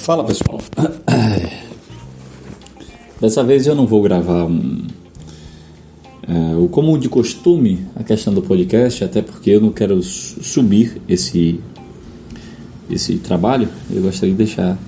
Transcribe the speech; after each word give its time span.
Fala 0.00 0.24
pessoal. 0.24 0.58
Dessa 3.20 3.44
vez 3.44 3.66
eu 3.66 3.74
não 3.74 3.86
vou 3.86 4.00
gravar 4.00 4.46
um, 4.46 4.86
é, 6.26 6.56
o 6.56 6.68
comum 6.68 6.98
de 6.98 7.06
costume, 7.06 7.84
a 7.94 8.02
questão 8.02 8.32
do 8.32 8.40
podcast, 8.40 9.04
até 9.04 9.20
porque 9.20 9.50
eu 9.50 9.60
não 9.60 9.70
quero 9.70 10.02
subir 10.02 11.02
esse, 11.06 11.60
esse 12.90 13.18
trabalho. 13.18 13.68
Eu 13.90 14.00
gostaria 14.00 14.30
de 14.34 14.38
deixar 14.38 14.78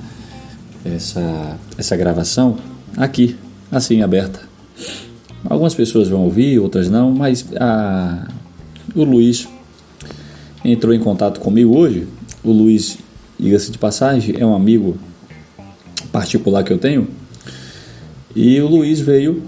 essa, 0.83 1.59
essa 1.77 1.95
gravação 1.95 2.57
aqui, 2.97 3.37
assim, 3.71 4.01
aberta. 4.01 4.41
Algumas 5.45 5.75
pessoas 5.75 6.09
vão 6.09 6.25
ouvir, 6.25 6.59
outras 6.59 6.89
não, 6.89 7.13
mas 7.13 7.47
a, 7.61 8.29
o 8.95 9.05
Luiz 9.05 9.47
entrou 10.65 10.95
em 10.95 11.01
contato 11.01 11.39
comigo 11.39 11.77
hoje. 11.77 12.09
O 12.43 12.51
Luiz 12.51 12.97
diga-se 13.43 13.73
de 13.73 13.79
passagem, 13.79 14.37
é 14.39 14.47
um 14.47 14.55
amigo 14.55 14.97
particular 16.13 16.63
que 16.63 16.73
eu 16.73 16.79
tenho. 16.79 17.09
E 18.37 18.61
o 18.61 18.69
Luiz 18.69 19.01
veio 19.01 19.43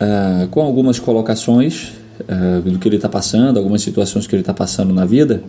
uh, 0.00 0.48
com 0.48 0.62
algumas 0.62 0.98
colocações 0.98 1.92
uh, 2.20 2.62
do 2.62 2.78
que 2.78 2.88
ele 2.88 2.96
está 2.96 3.08
passando, 3.08 3.58
algumas 3.58 3.82
situações 3.82 4.26
que 4.26 4.34
ele 4.34 4.42
está 4.42 4.54
passando 4.54 4.94
na 4.94 5.04
vida. 5.04 5.42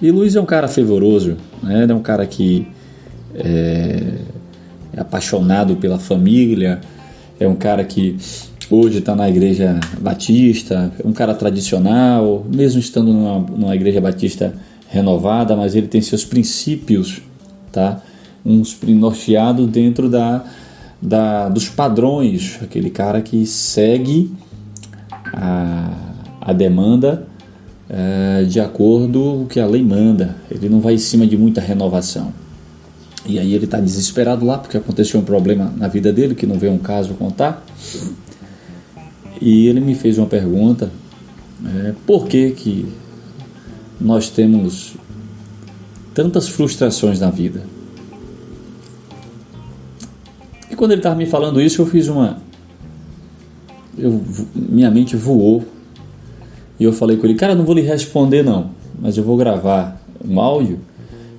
E 0.00 0.10
Luiz 0.10 0.34
é 0.34 0.40
um 0.40 0.46
cara 0.46 0.66
fervoroso, 0.66 1.36
né? 1.62 1.82
ele 1.82 1.92
é 1.92 1.94
um 1.94 2.00
cara 2.00 2.26
que 2.26 2.66
é, 3.34 4.14
é 4.94 5.00
apaixonado 5.00 5.76
pela 5.76 5.98
família, 5.98 6.80
é 7.38 7.46
um 7.46 7.54
cara 7.54 7.84
que 7.84 8.16
hoje 8.70 8.98
está 8.98 9.14
na 9.14 9.28
igreja 9.28 9.78
batista, 10.00 10.90
é 10.98 11.06
um 11.06 11.12
cara 11.12 11.34
tradicional, 11.34 12.46
mesmo 12.50 12.80
estando 12.80 13.12
numa, 13.12 13.38
numa 13.40 13.76
igreja 13.76 14.00
batista 14.00 14.54
renovada, 14.90 15.56
mas 15.56 15.74
ele 15.74 15.86
tem 15.86 16.00
seus 16.00 16.24
princípios, 16.24 17.22
tá? 17.70 18.02
Uns 18.44 18.76
norteados 18.82 19.68
dentro 19.68 20.08
da, 20.08 20.44
da, 21.00 21.48
dos 21.48 21.68
padrões, 21.68 22.58
aquele 22.60 22.90
cara 22.90 23.22
que 23.22 23.46
segue 23.46 24.32
a, 25.32 25.92
a 26.40 26.52
demanda 26.52 27.26
é, 27.88 28.44
de 28.44 28.58
acordo 28.58 29.20
com 29.20 29.42
o 29.44 29.46
que 29.46 29.60
a 29.60 29.66
lei 29.66 29.82
manda. 29.82 30.36
Ele 30.50 30.68
não 30.68 30.80
vai 30.80 30.94
em 30.94 30.98
cima 30.98 31.26
de 31.26 31.36
muita 31.36 31.60
renovação. 31.60 32.32
E 33.26 33.38
aí 33.38 33.54
ele 33.54 33.66
está 33.66 33.78
desesperado 33.78 34.44
lá 34.44 34.58
porque 34.58 34.76
aconteceu 34.76 35.20
um 35.20 35.24
problema 35.24 35.72
na 35.76 35.86
vida 35.86 36.12
dele 36.12 36.34
que 36.34 36.46
não 36.46 36.58
veio 36.58 36.72
um 36.72 36.78
caso 36.78 37.14
contar. 37.14 37.64
E 39.40 39.68
ele 39.68 39.78
me 39.80 39.94
fez 39.94 40.18
uma 40.18 40.26
pergunta: 40.26 40.90
é, 41.64 41.94
por 42.06 42.26
que 42.26 42.50
que 42.52 42.88
nós 44.00 44.30
temos 44.30 44.94
tantas 46.14 46.48
frustrações 46.48 47.20
na 47.20 47.30
vida. 47.30 47.62
E 50.70 50.76
quando 50.76 50.92
ele 50.92 51.00
estava 51.00 51.16
me 51.16 51.26
falando 51.26 51.60
isso, 51.60 51.82
eu 51.82 51.86
fiz 51.86 52.08
uma. 52.08 52.38
Eu, 53.98 54.22
minha 54.54 54.90
mente 54.90 55.16
voou 55.16 55.64
e 56.78 56.84
eu 56.84 56.92
falei 56.92 57.16
com 57.16 57.26
ele: 57.26 57.34
Cara, 57.34 57.54
não 57.54 57.64
vou 57.64 57.74
lhe 57.74 57.82
responder, 57.82 58.42
não, 58.42 58.70
mas 58.98 59.16
eu 59.16 59.24
vou 59.24 59.36
gravar 59.36 60.00
um 60.26 60.40
áudio 60.40 60.80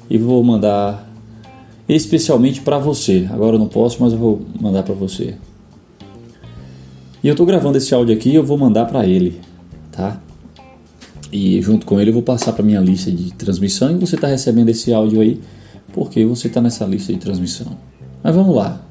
e 0.09 0.17
vou 0.17 0.43
mandar 0.43 1.09
especialmente 1.87 2.61
para 2.61 2.77
você. 2.77 3.27
Agora 3.31 3.55
eu 3.55 3.59
não 3.59 3.67
posso, 3.67 3.97
mas 4.01 4.13
eu 4.13 4.19
vou 4.19 4.41
mandar 4.59 4.83
para 4.83 4.93
você. 4.93 5.35
E 7.23 7.27
eu 7.27 7.33
estou 7.33 7.45
gravando 7.45 7.77
esse 7.77 7.93
áudio 7.93 8.15
aqui 8.15 8.33
eu 8.33 8.43
vou 8.43 8.57
mandar 8.57 8.85
para 8.85 9.05
ele, 9.05 9.39
tá? 9.91 10.19
E 11.31 11.61
junto 11.61 11.85
com 11.85 11.99
ele 11.99 12.09
eu 12.09 12.13
vou 12.13 12.23
passar 12.23 12.53
para 12.53 12.63
minha 12.63 12.79
lista 12.79 13.11
de 13.11 13.33
transmissão 13.33 13.91
e 13.91 13.97
você 13.97 14.15
está 14.15 14.27
recebendo 14.27 14.69
esse 14.69 14.93
áudio 14.93 15.21
aí 15.21 15.39
porque 15.93 16.25
você 16.25 16.47
está 16.47 16.61
nessa 16.61 16.85
lista 16.85 17.13
de 17.13 17.19
transmissão. 17.19 17.77
Mas 18.23 18.35
vamos 18.35 18.55
lá. 18.55 18.81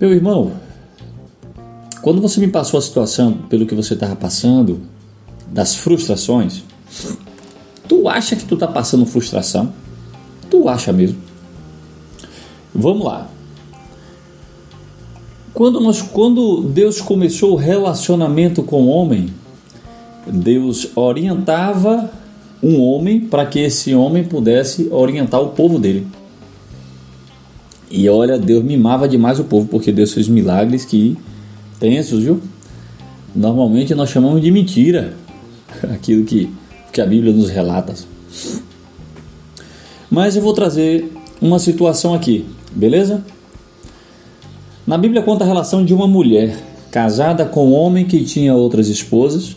Meu 0.00 0.12
irmão, 0.12 0.52
quando 2.02 2.20
você 2.20 2.40
me 2.40 2.48
passou 2.48 2.78
a 2.78 2.82
situação 2.82 3.34
pelo 3.48 3.66
que 3.66 3.74
você 3.74 3.94
estava 3.94 4.16
passando, 4.16 4.80
das 5.50 5.74
frustrações, 5.74 6.62
tu 7.88 8.08
acha 8.08 8.36
que 8.36 8.44
tu 8.44 8.54
está 8.54 8.68
passando 8.68 9.04
frustração? 9.04 9.72
Tu 10.48 10.68
acha 10.68 10.92
mesmo? 10.92 11.18
Vamos 12.74 13.04
lá. 13.04 13.28
Quando, 15.52 15.80
nós, 15.80 16.00
quando 16.00 16.62
Deus 16.62 17.00
começou 17.00 17.52
o 17.52 17.56
relacionamento 17.56 18.62
com 18.62 18.84
o 18.84 18.88
homem, 18.88 19.28
Deus 20.26 20.88
orientava 20.94 22.10
um 22.62 22.80
homem 22.80 23.20
para 23.20 23.46
que 23.46 23.58
esse 23.58 23.94
homem 23.94 24.24
pudesse 24.24 24.88
orientar 24.90 25.40
o 25.40 25.48
povo 25.48 25.78
dele. 25.78 26.06
E 27.90 28.08
olha, 28.08 28.38
Deus 28.38 28.62
mimava 28.62 29.08
demais 29.08 29.40
o 29.40 29.44
povo, 29.44 29.66
porque 29.66 29.90
Deus 29.90 30.12
fez 30.12 30.28
milagres 30.28 30.84
que 30.84 31.16
tensos, 31.78 32.22
viu? 32.22 32.40
Normalmente 33.34 33.94
nós 33.94 34.10
chamamos 34.10 34.40
de 34.42 34.50
mentira 34.50 35.14
aquilo 35.92 36.24
que, 36.24 36.50
que 36.92 37.00
a 37.00 37.06
Bíblia 37.06 37.32
nos 37.32 37.48
relata. 37.48 37.94
Mas 40.10 40.36
eu 40.36 40.42
vou 40.42 40.52
trazer 40.52 41.10
uma 41.40 41.58
situação 41.58 42.14
aqui, 42.14 42.44
beleza? 42.72 43.24
Na 44.86 44.98
Bíblia 44.98 45.22
conta 45.22 45.44
a 45.44 45.46
relação 45.46 45.84
de 45.84 45.94
uma 45.94 46.06
mulher 46.06 46.58
casada 46.90 47.44
com 47.44 47.68
um 47.68 47.72
homem 47.72 48.04
que 48.04 48.24
tinha 48.24 48.54
outras 48.54 48.88
esposas 48.88 49.56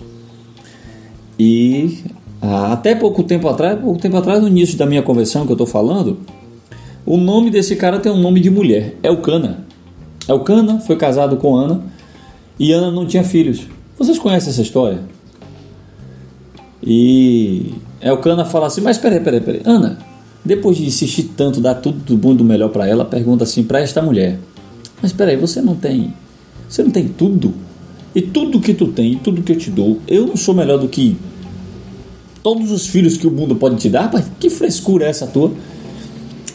e 1.44 2.00
ah, 2.42 2.72
até 2.72 2.96
pouco 2.96 3.22
tempo 3.22 3.50
atrás, 3.50 3.78
pouco 3.78 4.00
tempo 4.00 4.16
atrás, 4.16 4.42
no 4.42 4.48
início 4.48 4.78
da 4.78 4.86
minha 4.86 5.02
conversão 5.02 5.46
que 5.46 5.52
eu 5.52 5.56
estou 5.56 5.68
falando, 5.68 6.20
o 7.06 7.18
nome 7.18 7.52
desse 7.52 7.76
cara 7.76 8.00
tem 8.00 8.10
um 8.10 8.22
nome 8.22 8.40
de 8.40 8.50
mulher, 8.50 8.96
Elcana. 9.04 9.66
Elcana 10.26 10.80
foi 10.80 10.96
casado 10.96 11.36
com 11.36 11.54
Ana 11.54 11.84
e 12.58 12.72
Ana 12.72 12.92
não 12.92 13.06
tinha 13.06 13.26
filhos. 13.26 13.68
Vocês 13.98 14.18
conhecem 14.18 14.52
essa 14.52 14.62
história? 14.62 15.02
E 16.82 17.74
Elcana 18.00 18.46
fala 18.46 18.68
assim: 18.68 18.80
Mas 18.80 18.98
peraí, 18.98 19.20
peraí, 19.20 19.42
peraí, 19.42 19.62
Ana, 19.66 19.98
depois 20.46 20.78
de 20.78 20.86
insistir 20.86 21.24
tanto, 21.36 21.60
dar 21.60 21.76
tudo 21.76 22.00
do 22.00 22.16
bom 22.16 22.32
e 22.32 22.36
do 22.38 22.44
melhor 22.46 22.70
para 22.70 22.88
ela, 22.88 23.04
pergunta 23.04 23.44
assim 23.44 23.64
para 23.64 23.82
esta 23.82 24.02
mulher: 24.02 24.40
Mas 25.02 25.12
peraí, 25.12 25.36
você 25.36 25.62
não 25.62 25.76
tem, 25.76 26.14
você 26.70 26.84
não 26.84 26.92
tem 26.92 27.10
tudo? 27.10 27.54
E 28.16 28.22
tudo 28.22 28.62
que 28.62 28.74
tu 28.74 28.88
tem, 28.88 29.18
tudo 29.18 29.42
que 29.42 29.52
eu 29.52 29.58
te 29.58 29.70
dou, 29.70 30.00
eu 30.08 30.28
não 30.28 30.38
sou 30.38 30.54
melhor 30.54 30.78
do 30.78 30.88
que 30.88 31.18
todos 32.44 32.70
os 32.70 32.86
filhos 32.86 33.18
que 33.18 33.26
o 33.26 33.32
mundo 33.32 33.56
pode 33.56 33.78
te 33.78 33.90
dar? 33.90 34.12
Mas 34.12 34.26
que 34.40 34.50
frescura 34.50 35.06
é 35.06 35.10
essa 35.10 35.26
tua? 35.26 35.54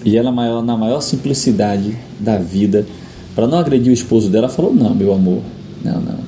E 0.04 0.16
ela, 0.16 0.31
maior, 0.31 0.62
na 0.62 0.76
maior 0.76 1.00
simplicidade 1.00 1.97
da 2.21 2.38
vida, 2.38 2.87
para 3.34 3.47
não 3.47 3.59
agredir 3.59 3.91
o 3.91 3.94
esposo 3.94 4.28
dela, 4.28 4.49
falou: 4.49 4.72
Não, 4.72 4.94
meu 4.94 5.12
amor, 5.12 5.43
não, 5.82 6.00
não. 6.00 6.19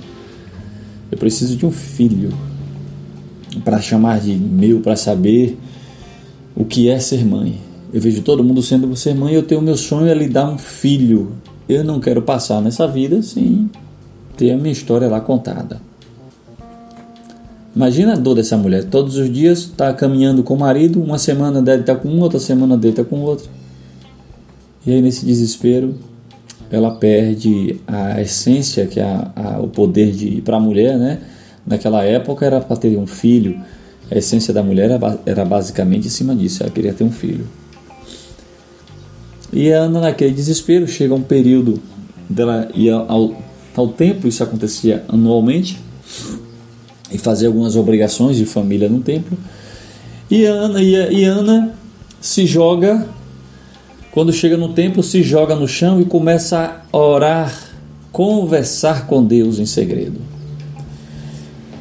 Eu 1.13 1.19
preciso 1.19 1.57
de 1.57 1.67
um 1.67 1.71
filho 1.71 2.33
para 3.65 3.81
chamar 3.81 4.21
de 4.21 4.35
meu, 4.35 4.81
para 4.81 4.97
saber 4.97 5.59
o 6.57 6.65
que 6.65 6.89
é 6.89 6.99
ser 6.99 7.25
mãe. 7.25 7.61
Eu 7.93 8.01
vejo 8.01 8.23
todo 8.23 8.45
mundo 8.45 8.63
sendo 8.63 8.95
ser 8.97 9.15
mãe, 9.15 9.35
eu 9.35 9.43
tenho 9.43 9.61
meu 9.61 9.77
sonho 9.77 10.07
é 10.07 10.15
lhe 10.15 10.29
dar 10.29 10.49
um 10.49 10.59
filho. 10.59 11.33
Eu 11.69 11.85
não 11.85 12.01
quero 12.01 12.23
passar 12.23 12.61
nessa 12.61 12.87
vida 12.87 13.23
sem 13.23 13.69
ter 14.37 14.53
a 14.53 14.57
minha 14.57 14.73
história 14.73 15.09
lá 15.09 15.21
contada. 15.21 15.81
Imagina 17.81 18.13
a 18.13 18.17
dor 18.17 18.35
dessa 18.35 18.59
mulher. 18.59 18.85
Todos 18.85 19.17
os 19.17 19.33
dias 19.33 19.61
está 19.61 19.91
caminhando 19.95 20.43
com 20.43 20.53
o 20.53 20.59
marido, 20.59 21.03
uma 21.03 21.17
semana 21.17 21.63
dele 21.63 21.81
está 21.81 21.97
com 21.97 22.11
um, 22.11 22.21
outra 22.21 22.39
semana 22.39 22.77
dele 22.77 22.93
está 22.93 23.03
com 23.03 23.23
outro. 23.23 23.49
E 24.87 24.93
aí 24.93 25.01
nesse 25.01 25.25
desespero, 25.25 25.95
ela 26.71 26.91
perde 26.91 27.81
a 27.87 28.21
essência, 28.21 28.87
que 28.87 29.01
é 29.01 29.03
a, 29.03 29.33
a, 29.35 29.61
o 29.61 29.69
poder 29.69 30.13
de 30.13 30.43
para 30.43 30.59
a 30.59 30.61
mulher, 30.61 30.99
né? 30.99 31.21
Naquela 31.67 32.05
época 32.05 32.45
era 32.45 32.61
para 32.61 32.77
ter 32.77 32.99
um 32.99 33.07
filho. 33.07 33.59
A 34.11 34.19
essência 34.19 34.53
da 34.53 34.63
mulher 34.63 34.91
era, 34.91 35.19
era 35.25 35.45
basicamente 35.47 36.07
em 36.07 36.11
cima 36.11 36.37
disso. 36.37 36.63
Ela 36.63 36.71
queria 36.71 36.93
ter 36.93 37.05
um 37.05 37.11
filho. 37.11 37.47
E 39.51 39.73
a 39.73 39.85
Ana, 39.85 40.03
naquele 40.03 40.35
desespero, 40.35 40.87
chega 40.87 41.15
um 41.15 41.23
período 41.23 41.81
dela 42.29 42.69
ir 42.75 42.91
ao, 42.91 43.35
ao 43.75 43.89
tempo, 43.89 44.29
isso 44.29 44.45
acontecia 44.45 45.03
anualmente, 45.09 45.81
e 47.13 47.19
fazer 47.19 47.47
algumas 47.47 47.77
obrigações 47.77 48.37
de 48.37 48.45
família 48.45 48.89
no 48.89 49.01
templo. 49.01 49.37
E 50.31 50.45
Ana, 50.45 50.81
e 50.83 51.25
Ana 51.25 51.75
se 52.21 52.47
joga, 52.47 53.07
quando 54.13 54.33
chega 54.33 54.57
no 54.57 54.73
templo, 54.73 55.03
se 55.03 55.23
joga 55.23 55.55
no 55.57 55.67
chão 55.67 56.01
e 56.01 56.05
começa 56.05 56.83
a 56.93 56.97
orar, 56.97 57.53
conversar 58.13 59.07
com 59.07 59.25
Deus 59.25 59.59
em 59.59 59.67
segredo. 59.67 60.21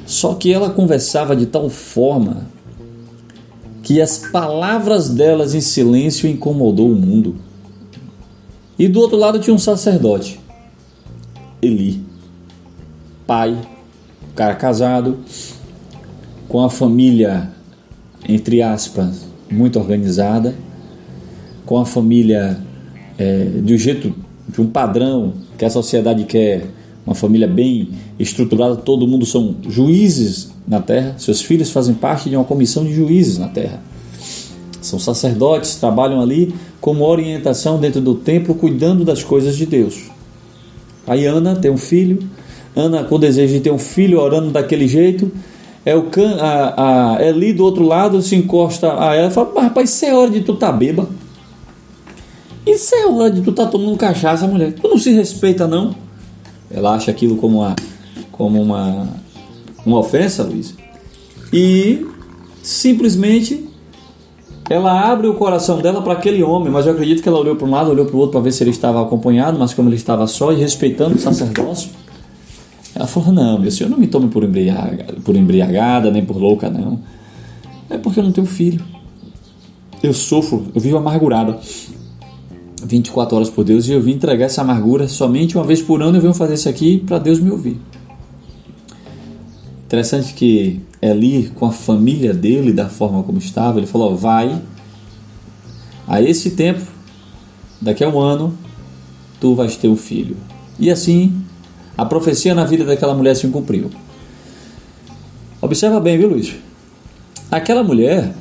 Só 0.06 0.34
que 0.34 0.52
ela 0.52 0.72
conversava 0.72 1.36
de 1.36 1.46
tal 1.46 1.70
forma 1.70 2.48
que 3.84 4.02
as 4.02 4.18
palavras 4.18 5.10
delas 5.10 5.54
em 5.54 5.62
silêncio 5.62 6.30
incomodou 6.30 6.92
o 6.92 6.96
mundo. 6.96 7.36
E 8.78 8.88
do 8.88 9.00
outro 9.00 9.18
lado 9.18 9.40
tinha 9.40 9.54
um 9.54 9.60
sacerdote, 9.60 10.40
Eli, 11.62 12.02
pai, 13.28 13.58
cara 14.40 14.56
casado, 14.56 15.18
com 16.48 16.64
a 16.64 16.70
família, 16.70 17.52
entre 18.26 18.62
aspas, 18.62 19.26
muito 19.52 19.78
organizada, 19.78 20.56
com 21.66 21.78
a 21.78 21.86
família 21.86 22.58
é, 23.18 23.44
de 23.62 23.74
um 23.74 23.78
jeito, 23.78 24.16
de 24.48 24.62
um 24.62 24.68
padrão 24.68 25.34
que 25.58 25.66
a 25.66 25.70
sociedade 25.70 26.24
quer, 26.24 26.68
uma 27.06 27.14
família 27.14 27.50
bem 27.50 27.90
estruturada, 28.18 28.78
todo 28.78 29.06
mundo 29.06 29.26
são 29.26 29.58
juízes 29.68 30.52
na 30.66 30.80
terra, 30.80 31.16
seus 31.18 31.42
filhos 31.42 31.70
fazem 31.72 31.94
parte 31.94 32.30
de 32.30 32.38
uma 32.38 32.46
comissão 32.46 32.86
de 32.86 32.94
juízes 32.94 33.38
na 33.38 33.50
terra. 33.50 33.82
São 34.82 34.98
sacerdotes, 35.00 35.76
trabalham 35.76 36.22
ali 36.22 36.56
como 36.80 37.04
orientação 37.04 37.78
dentro 37.78 38.00
do 38.00 38.16
templo, 38.16 38.56
cuidando 38.56 39.04
das 39.04 39.22
coisas 39.22 39.58
de 39.58 39.66
Deus. 39.66 40.10
Aí 41.06 41.26
Ana 41.26 41.58
tem 41.58 41.70
um 41.70 41.78
filho, 41.78 42.20
Ana 42.76 43.04
com 43.04 43.20
desejo 43.20 43.54
de 43.54 43.60
ter 43.60 43.72
um 43.72 43.78
filho 43.78 44.20
orando 44.20 44.52
daquele 44.52 44.88
jeito, 44.88 45.32
é 45.86 45.96
o 45.96 46.04
can, 46.04 46.38
a, 46.40 47.16
a 47.18 47.26
Eli 47.26 47.54
do 47.54 47.64
outro 47.64 47.84
lado 47.84 48.22
se 48.22 48.36
encosta 48.36 49.00
a 49.00 49.16
ela 49.16 49.30
e 49.30 49.32
fala: 49.32 49.52
Mas 49.56 49.64
rapaz, 49.66 49.90
isso 49.90 50.06
é 50.06 50.14
hora 50.14 50.30
de 50.30 50.42
tu 50.42 50.56
tá 50.56 50.72
beba. 50.72 51.10
Isso 52.66 52.94
é 52.94 53.08
hora 53.08 53.32
de 53.32 53.42
tu 53.42 53.52
tá 53.52 53.66
tomando 53.66 53.98
cachaça, 53.98 54.46
mulher. 54.46 54.74
Tu 54.74 54.88
não 54.88 54.98
se 54.98 55.12
respeita, 55.12 55.68
não? 55.68 55.96
Ela 56.70 56.94
acha 56.94 57.10
aquilo 57.10 57.38
como 57.38 57.60
uma, 57.60 57.76
como 58.32 58.62
uma, 58.62 59.08
uma 59.86 60.00
ofensa, 60.00 60.44
Luiz. 60.44 60.76
E 61.52 62.06
simplesmente 62.62 63.68
ela 64.70 65.10
abre 65.12 65.28
o 65.28 65.34
coração 65.34 65.82
dela 65.82 66.02
para 66.02 66.14
aquele 66.14 66.44
homem, 66.44 66.72
mas 66.72 66.86
eu 66.86 66.94
acredito 66.94 67.24
que 67.24 67.28
ela 67.28 67.40
olhou 67.40 67.56
para 67.56 67.66
um 67.66 67.72
lado, 67.72 67.90
olhou 67.90 68.06
para 68.06 68.16
o 68.16 68.20
outro 68.20 68.34
para 68.34 68.42
ver 68.42 68.52
se 68.52 68.62
ele 68.62 68.70
estava 68.70 69.02
acompanhado, 69.02 69.58
mas 69.58 69.74
como 69.74 69.90
ele 69.90 69.96
estava 69.96 70.28
só 70.28 70.52
e 70.52 70.58
respeitando 70.58 71.16
o 71.16 71.20
sacerdócio, 71.20 71.90
ela 73.00 73.08
falou: 73.08 73.32
Não, 73.32 73.58
meu 73.58 73.72
senhor, 73.72 73.90
não 73.90 73.98
me 73.98 74.08
tome 74.08 74.28
por 74.28 74.44
embriagada, 74.44 75.16
por 75.24 75.34
embriagada 75.34 76.12
nem 76.12 76.26
por 76.26 76.36
louca, 76.36 76.70
não. 76.70 77.00
É 77.90 77.98
porque 77.98 78.20
eu 78.20 78.24
não 78.26 78.34
tenho 78.34 78.46
filho. 78.46 78.84
Eu 80.04 80.14
sofro, 80.14 80.68
eu 80.76 80.82
vivo 80.82 80.98
amargurada. 80.98 81.58
24 82.84 83.36
horas 83.36 83.50
por 83.50 83.64
Deus 83.64 83.88
e 83.88 83.92
eu 83.92 84.02
vim 84.02 84.12
entregar 84.12 84.46
essa 84.46 84.62
amargura 84.62 85.08
somente 85.08 85.58
uma 85.58 85.66
vez 85.66 85.82
por 85.82 86.02
ano. 86.02 86.18
Eu 86.18 86.22
venho 86.22 86.34
fazer 86.34 86.56
isso 86.56 86.68
aqui 86.68 87.00
para 87.00 87.20
Deus 87.20 87.40
me 87.40 87.50
ouvir. 87.50 87.80
Interessante 89.86 90.34
que 90.34 90.82
Eli, 91.02 91.52
com 91.56 91.66
a 91.66 91.72
família 91.72 92.34
dele, 92.34 92.74
da 92.74 92.90
forma 92.90 93.24
como 93.24 93.38
estava, 93.38 93.80
ele 93.80 93.88
falou: 93.88 94.14
Vai, 94.18 94.62
a 96.06 96.22
esse 96.22 96.52
tempo, 96.52 96.86
daqui 97.80 98.04
a 98.04 98.10
um 98.10 98.20
ano, 98.20 98.54
tu 99.40 99.56
vais 99.56 99.78
ter 99.78 99.88
um 99.88 99.96
filho. 99.96 100.36
E 100.78 100.90
assim, 100.90 101.46
a 102.00 102.06
profecia 102.06 102.56
na 102.56 102.64
vida 102.64 102.86
daquela 102.86 103.14
mulher 103.14 103.36
se 103.36 103.46
cumpriu. 103.50 103.90
Observa 105.62 106.00
bem, 106.00 106.18
viu, 106.18 106.30
Luiz? 106.30 106.56
Aquela 107.52 107.84
mulher, 107.84 108.34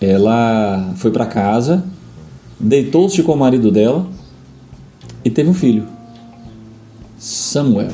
ela 0.00 0.94
foi 0.96 1.10
para 1.10 1.26
casa, 1.26 1.84
deitou-se 2.58 3.22
com 3.22 3.32
o 3.32 3.36
marido 3.36 3.70
dela 3.70 4.06
e 5.22 5.28
teve 5.28 5.50
um 5.50 5.54
filho, 5.54 5.86
Samuel. 7.18 7.90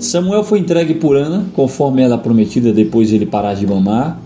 Samuel 0.00 0.42
foi 0.42 0.58
entregue 0.58 0.94
por 0.94 1.16
Ana, 1.16 1.46
conforme 1.54 2.02
ela 2.02 2.18
prometida 2.18 2.72
depois 2.72 3.08
de 3.08 3.14
ele 3.14 3.26
parar 3.26 3.54
de 3.54 3.68
mamar. 3.68 4.20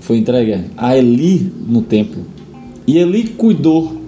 Foi 0.00 0.16
entregue 0.16 0.66
a 0.76 0.96
Eli 0.96 1.52
no 1.66 1.82
templo. 1.82 2.24
E 2.86 2.98
Eli 2.98 3.30
cuidou 3.30 4.00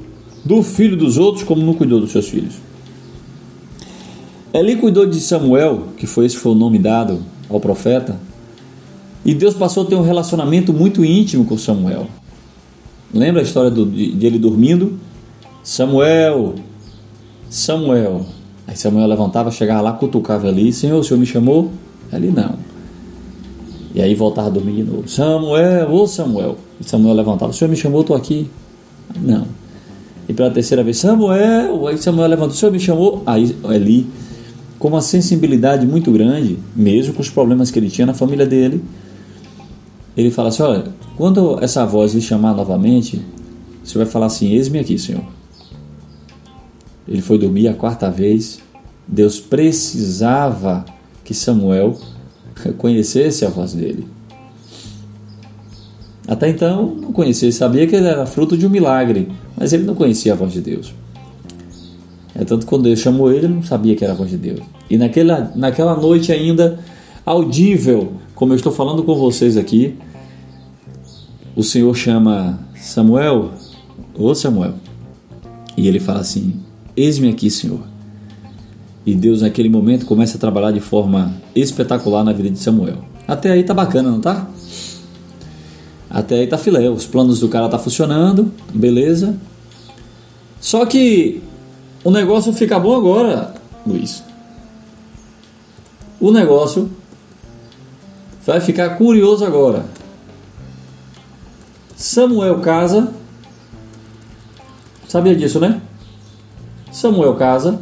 do 0.45 0.63
filho 0.63 0.97
dos 0.97 1.19
outros 1.19 1.43
como 1.43 1.67
não 1.67 1.75
cuidou 1.75 1.99
dos 1.99 2.13
seus 2.13 2.29
filhos. 2.29 2.70
Eli 4.53 4.77
cuidou 4.77 5.07
de 5.07 5.21
Samuel, 5.21 5.89
que 5.97 6.07
foi 6.07 6.27
esse 6.27 6.37
foi 6.37 6.53
o 6.53 6.55
nome 6.55 6.79
dado 6.79 7.23
ao 7.49 7.61
profeta, 7.61 8.19
e 9.25 9.35
Deus 9.35 9.55
passou 9.55 9.85
a 9.85 9.87
ter 9.87 9.95
um 9.95 10.03
relacionamento 10.03 10.73
muito 10.73 11.05
íntimo 11.05 11.45
com 11.45 11.57
Samuel. 11.57 12.07
Lembra 13.13 13.41
a 13.41 13.45
história 13.45 13.71
do, 13.71 13.87
de, 13.87 14.13
de 14.13 14.27
ele 14.27 14.39
dormindo? 14.39 14.99
Samuel, 15.63 16.55
Samuel, 17.49 18.27
Aí 18.71 18.77
Samuel 18.77 19.09
levantava, 19.09 19.51
chegava 19.51 19.81
lá, 19.81 19.93
cutucava 19.93 20.47
ali, 20.47 20.73
Senhor, 20.73 21.01
o 21.01 21.03
Senhor 21.03 21.19
me 21.19 21.27
chamou? 21.27 21.73
Ali 22.13 22.31
não. 22.31 22.55
E 23.93 24.01
aí 24.01 24.15
voltava 24.15 24.47
a 24.47 24.51
dormir 24.51 24.75
de 24.75 24.85
novo. 24.85 25.09
Samuel, 25.09 25.93
ô 25.93 26.07
Samuel. 26.07 26.57
E 26.81 26.89
Samuel 26.89 27.15
levantava, 27.15 27.51
o 27.51 27.53
Senhor 27.53 27.69
me 27.69 27.77
chamou, 27.77 28.03
estou 28.03 28.15
aqui. 28.15 28.49
Não. 29.21 29.45
E 30.29 30.33
pela 30.33 30.53
terceira 30.53 30.85
vez, 30.85 30.99
Samuel, 30.99 31.89
aí 31.89 31.99
Samuel 31.99 32.29
levantou, 32.29 32.55
o 32.55 32.57
Senhor 32.57 32.71
me 32.71 32.79
chamou? 32.79 33.25
Aí 33.27 33.57
ali, 33.65 34.07
com 34.81 34.89
uma 34.89 35.03
sensibilidade 35.03 35.87
muito 35.87 36.11
grande, 36.11 36.59
mesmo 36.75 37.13
com 37.13 37.21
os 37.21 37.29
problemas 37.29 37.71
que 37.71 37.79
ele 37.79 37.91
tinha 37.91 38.07
na 38.07 38.15
família 38.15 38.47
dele, 38.47 38.83
ele 40.17 40.31
fala 40.31 40.49
assim: 40.49 40.63
olha, 40.63 40.85
quando 41.17 41.63
essa 41.63 41.85
voz 41.85 42.15
lhe 42.15 42.21
chamar 42.23 42.55
novamente, 42.55 43.21
você 43.85 43.99
vai 43.99 44.07
falar 44.07 44.27
assim: 44.27 44.55
eis-me 44.55 44.79
aqui, 44.79 44.99
Senhor. 44.99 45.23
Ele 47.07 47.21
foi 47.21 47.39
dormir 47.39 47.69
a 47.69 47.75
quarta 47.75 48.11
vez. 48.11 48.59
Deus 49.07 49.39
precisava 49.39 50.85
que 51.25 51.35
Samuel 51.35 51.99
conhecesse 52.79 53.45
a 53.45 53.51
voz 53.51 53.75
dele. 53.75 54.07
Até 56.27 56.49
então 56.49 56.95
não 56.95 57.13
conhecia, 57.13 57.47
ele 57.47 57.53
sabia 57.53 57.87
que 57.87 57.97
ele 57.97 58.07
era 58.07 58.25
fruto 58.25 58.57
de 58.57 58.67
um 58.67 58.71
milagre, 58.71 59.29
mas 59.57 59.73
ele 59.73 59.83
não 59.83 59.95
conhecia 59.95 60.33
a 60.33 60.37
voz 60.37 60.53
de 60.53 60.61
Deus. 60.61 60.95
É 62.41 62.45
tanto 62.45 62.65
quando 62.65 62.85
Deus 62.85 63.01
chamou 63.01 63.31
ele, 63.31 63.45
ele 63.45 63.55
não 63.55 63.63
sabia 63.63 63.95
que 63.95 64.03
era 64.03 64.15
a 64.15 64.17
voz 64.17 64.31
de 64.31 64.39
Deus. 64.39 64.61
E 64.89 64.97
naquela, 64.97 65.53
naquela 65.55 65.95
noite 65.95 66.33
ainda, 66.33 66.79
audível, 67.23 68.15
como 68.35 68.55
eu 68.55 68.57
estou 68.57 68.73
falando 68.73 69.03
com 69.03 69.15
vocês 69.15 69.59
aqui, 69.59 69.95
o 71.55 71.63
Senhor 71.63 71.95
chama 71.95 72.59
Samuel, 72.75 73.51
ô 74.15 74.35
Samuel, 74.35 74.73
e 75.77 75.87
ele 75.87 76.01
fala 76.01 76.21
assim: 76.21 76.55
Eis-me 76.97 77.29
aqui, 77.29 77.51
Senhor. 77.51 77.83
E 79.05 79.15
Deus, 79.15 79.43
naquele 79.43 79.69
momento, 79.69 80.07
começa 80.07 80.39
a 80.39 80.41
trabalhar 80.41 80.71
de 80.71 80.81
forma 80.81 81.35
espetacular 81.55 82.25
na 82.25 82.33
vida 82.33 82.49
de 82.49 82.59
Samuel. 82.59 83.05
Até 83.29 83.53
aí 83.53 83.65
tá 83.65 83.75
bacana, 83.75 84.11
não 84.11 84.21
tá? 84.21 84.49
Até 86.09 86.37
aí 86.37 86.47
tá 86.47 86.57
filé. 86.57 86.89
Os 86.89 87.07
planos 87.07 87.41
do 87.41 87.51
cara 87.51 87.69
tá 87.69 87.79
funcionando, 87.79 88.51
beleza. 88.73 89.37
Só 90.59 90.87
que 90.87 91.43
o 92.03 92.11
negócio 92.11 92.53
fica 92.53 92.79
bom 92.79 92.97
agora, 92.97 93.55
Luiz. 93.87 94.23
O 96.21 96.31
negócio 96.31 96.91
vai 98.45 98.61
ficar 98.61 98.97
curioso 98.97 99.45
agora. 99.45 99.85
Samuel 101.97 102.61
casa. 102.61 103.13
Sabia 105.07 105.35
disso, 105.35 105.59
né? 105.61 105.81
Samuel 106.93 107.35
casa 107.37 107.81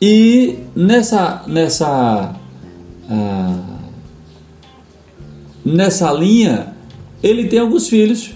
e 0.00 0.58
nessa 0.74 1.42
nessa 1.46 2.34
ah, 3.08 3.58
nessa 5.64 6.10
linha 6.12 6.74
ele 7.22 7.48
tem 7.48 7.58
alguns 7.58 7.88
filhos. 7.88 8.32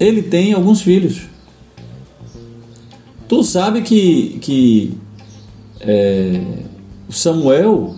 Ele 0.00 0.22
tem 0.22 0.52
alguns 0.52 0.82
filhos. 0.82 1.28
Tu 3.28 3.44
sabe 3.44 3.82
que 3.82 4.38
que 4.40 4.94
é, 5.80 6.40
Samuel 7.08 7.94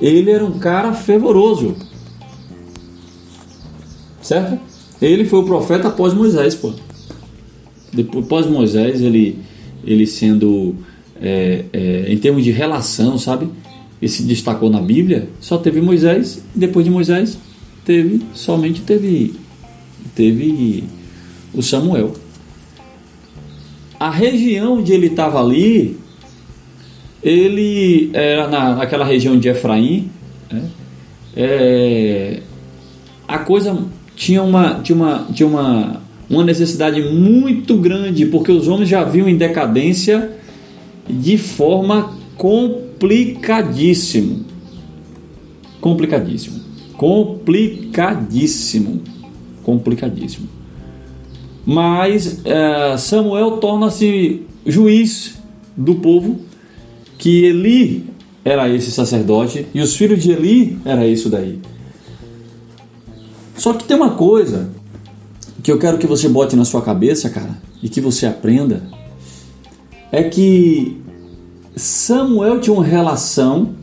ele 0.00 0.30
era 0.30 0.44
um 0.44 0.58
cara 0.58 0.92
fervoroso, 0.92 1.76
certo? 4.20 4.58
Ele 5.00 5.24
foi 5.24 5.38
o 5.38 5.44
profeta 5.44 5.88
após 5.88 6.12
Moisés, 6.12 6.54
pô 6.54 6.72
depois 7.92 8.26
pós 8.26 8.46
Moisés 8.46 9.00
ele 9.02 9.38
ele 9.84 10.06
sendo 10.06 10.74
é, 11.20 11.64
é, 11.72 12.12
em 12.12 12.18
termos 12.18 12.44
de 12.44 12.50
relação 12.50 13.18
sabe 13.18 13.48
ele 14.00 14.10
se 14.10 14.22
destacou 14.22 14.70
na 14.70 14.80
Bíblia 14.80 15.28
só 15.40 15.58
teve 15.58 15.80
Moisés 15.80 16.42
e 16.54 16.58
depois 16.58 16.84
de 16.84 16.90
Moisés 16.90 17.38
teve 17.84 18.20
somente 18.32 18.82
teve 18.82 19.34
teve 20.14 20.84
o 21.54 21.62
Samuel 21.62 22.14
a 23.98 24.10
região 24.10 24.78
onde 24.78 24.92
ele 24.92 25.08
estava 25.08 25.40
ali 25.40 25.98
ele 27.22 28.10
era 28.12 28.48
na, 28.48 28.76
naquela 28.76 29.04
região 29.04 29.38
de 29.38 29.48
Efraim 29.48 30.10
né? 30.50 30.68
é, 31.36 32.40
a 33.28 33.38
coisa 33.38 33.78
tinha 34.16 34.42
uma 34.42 34.80
tinha 34.80 34.96
uma 34.96 35.26
tinha 35.32 35.48
uma 35.48 36.00
uma 36.30 36.44
necessidade 36.44 37.02
muito 37.02 37.76
grande, 37.76 38.24
porque 38.26 38.52
os 38.52 38.68
homens 38.68 38.88
já 38.88 39.02
viam 39.02 39.28
em 39.28 39.36
decadência 39.36 40.30
de 41.08 41.36
forma 41.36 42.16
complicadíssimo. 42.36 44.44
Complicadíssimo. 45.80 46.60
Complicadíssimo. 46.96 49.02
Complicadíssimo. 49.64 50.48
Mas 51.64 52.40
é, 52.44 52.96
Samuel 52.96 53.58
torna-se 53.58 54.42
juiz 54.66 55.38
do 55.76 55.96
povo, 55.96 56.40
que 57.18 57.44
Eli 57.44 58.06
era 58.44 58.68
esse 58.68 58.90
sacerdote 58.90 59.66
e 59.74 59.80
os 59.80 59.94
filhos 59.96 60.22
de 60.22 60.32
Eli 60.32 60.78
era 60.84 61.06
isso 61.06 61.28
daí. 61.28 61.60
Só 63.56 63.74
que 63.74 63.84
tem 63.84 63.96
uma 63.96 64.10
coisa 64.10 64.70
que 65.62 65.70
eu 65.70 65.78
quero 65.78 65.98
que 65.98 66.06
você 66.06 66.28
bote 66.28 66.56
na 66.56 66.64
sua 66.64 66.80
cabeça, 66.80 67.28
cara, 67.28 67.60
e 67.82 67.88
que 67.88 68.00
você 68.00 68.26
aprenda, 68.26 68.82
é 70.10 70.22
que 70.22 71.00
Samuel 71.76 72.60
tinha 72.60 72.74
uma 72.74 72.84
relação, 72.84 73.74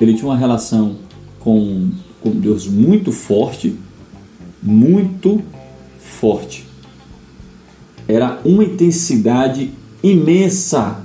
ele 0.00 0.14
tinha 0.14 0.26
uma 0.26 0.36
relação 0.36 0.96
com, 1.40 1.90
com 2.22 2.30
Deus 2.30 2.66
muito 2.66 3.12
forte, 3.12 3.76
muito 4.62 5.42
forte. 5.98 6.65
Era 8.08 8.40
uma 8.44 8.64
intensidade 8.64 9.72
imensa. 10.02 11.00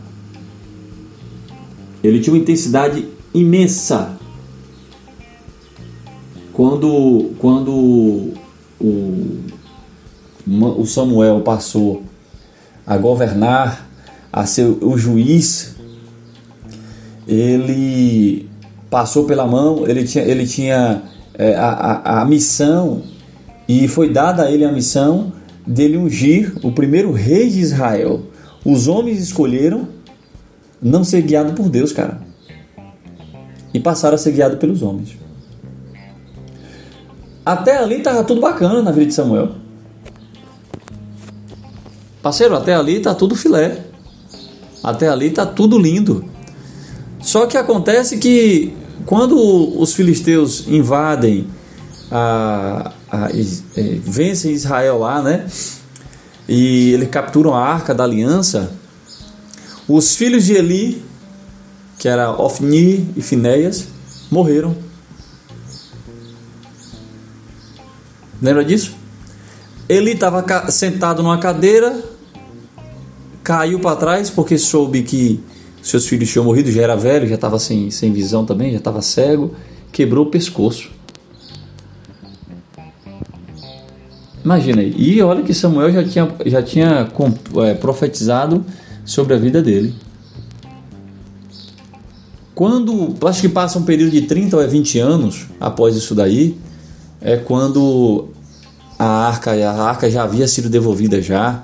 Ele 2.03 2.19
tinha 2.19 2.33
uma 2.33 2.41
intensidade 2.41 3.07
imensa. 3.33 4.17
Quando, 6.53 7.31
quando 7.39 8.33
o, 8.79 9.39
o 10.47 10.85
Samuel 10.85 11.41
passou 11.41 12.03
a 12.85 12.97
governar, 12.97 13.89
a 14.31 14.45
ser 14.45 14.65
o 14.65 14.97
juiz, 14.97 15.75
ele 17.27 18.49
passou 18.89 19.25
pela 19.25 19.47
mão, 19.47 19.87
ele 19.87 20.03
tinha, 20.03 20.23
ele 20.23 20.45
tinha 20.45 21.03
é, 21.33 21.55
a, 21.55 21.69
a, 21.69 22.21
a 22.21 22.25
missão 22.25 23.03
e 23.67 23.87
foi 23.87 24.09
dada 24.09 24.43
a 24.43 24.51
ele 24.51 24.65
a 24.65 24.71
missão 24.71 25.31
dele 25.65 25.97
ungir 25.97 26.53
o 26.63 26.71
primeiro 26.71 27.11
rei 27.11 27.49
de 27.49 27.59
Israel. 27.59 28.23
Os 28.65 28.87
homens 28.87 29.19
escolheram 29.19 29.87
não 30.81 31.03
ser 31.03 31.21
guiado 31.21 31.53
por 31.53 31.69
Deus, 31.69 31.91
cara. 31.91 32.21
E 33.73 33.79
passaram 33.79 34.15
a 34.15 34.17
ser 34.17 34.31
guiado 34.31 34.57
pelos 34.57 34.81
homens. 34.81 35.17
Até 37.45 37.77
ali 37.77 37.97
estava 37.97 38.23
tudo 38.23 38.41
bacana 38.41 38.81
na 38.81 38.91
vida 38.91 39.07
de 39.07 39.13
Samuel. 39.13 39.55
Parceiro, 42.21 42.55
até 42.55 42.75
ali 42.75 42.99
tá 42.99 43.15
tudo 43.15 43.35
filé. 43.35 43.83
Até 44.83 45.07
ali 45.07 45.31
tá 45.31 45.45
tudo 45.45 45.77
lindo. 45.77 46.25
Só 47.19 47.45
que 47.45 47.57
acontece 47.57 48.17
que 48.17 48.73
quando 49.05 49.35
os 49.79 49.93
filisteus 49.93 50.67
invadem 50.67 51.47
a, 52.11 52.91
a, 53.11 53.29
é, 53.29 53.99
vencem 54.03 54.53
Israel 54.53 54.99
lá, 54.99 55.21
né? 55.21 55.47
E 56.47 56.93
eles 56.93 57.09
capturam 57.09 57.53
a 57.53 57.63
arca 57.63 57.93
da 57.93 58.03
aliança. 58.03 58.71
Os 59.87 60.15
filhos 60.15 60.45
de 60.45 60.53
Eli, 60.53 61.03
que 61.99 62.07
era 62.07 62.31
Ofni 62.31 63.09
e 63.15 63.21
Finéias, 63.21 63.87
morreram. 64.31 64.75
Lembra 68.41 68.63
disso? 68.63 68.95
Eli 69.87 70.13
estava 70.13 70.71
sentado 70.71 71.21
numa 71.21 71.37
cadeira, 71.37 72.01
caiu 73.43 73.79
para 73.79 73.95
trás 73.97 74.29
porque 74.29 74.57
soube 74.57 75.03
que 75.03 75.43
seus 75.83 76.07
filhos 76.07 76.29
tinham 76.29 76.45
morrido, 76.45 76.71
já 76.71 76.81
era 76.81 76.95
velho, 76.95 77.27
já 77.27 77.35
estava 77.35 77.59
sem, 77.59 77.91
sem 77.91 78.11
visão 78.13 78.45
também, 78.45 78.71
já 78.71 78.77
estava 78.77 79.01
cego, 79.01 79.53
quebrou 79.91 80.25
o 80.25 80.29
pescoço. 80.29 80.89
Imagina 84.43 84.81
aí. 84.81 84.93
E 84.97 85.21
olha 85.21 85.43
que 85.43 85.53
Samuel 85.53 85.91
já 85.91 86.03
tinha, 86.03 86.31
já 86.45 86.63
tinha 86.63 87.07
é, 87.63 87.73
profetizado 87.75 88.65
sobre 89.05 89.33
a 89.33 89.37
vida 89.37 89.61
dele. 89.61 89.93
Quando, 92.55 93.15
acho 93.25 93.41
que 93.41 93.49
passa 93.49 93.79
um 93.79 93.83
período 93.83 94.11
de 94.11 94.21
30 94.21 94.57
ou 94.57 94.67
20 94.67 94.99
anos 94.99 95.47
após 95.59 95.95
isso 95.95 96.13
daí, 96.13 96.57
é 97.19 97.37
quando 97.37 98.29
a 98.99 99.27
arca, 99.27 99.51
a 99.51 99.83
arca 99.83 100.09
já 100.09 100.23
havia 100.23 100.47
sido 100.47 100.69
devolvida 100.69 101.21
já 101.21 101.63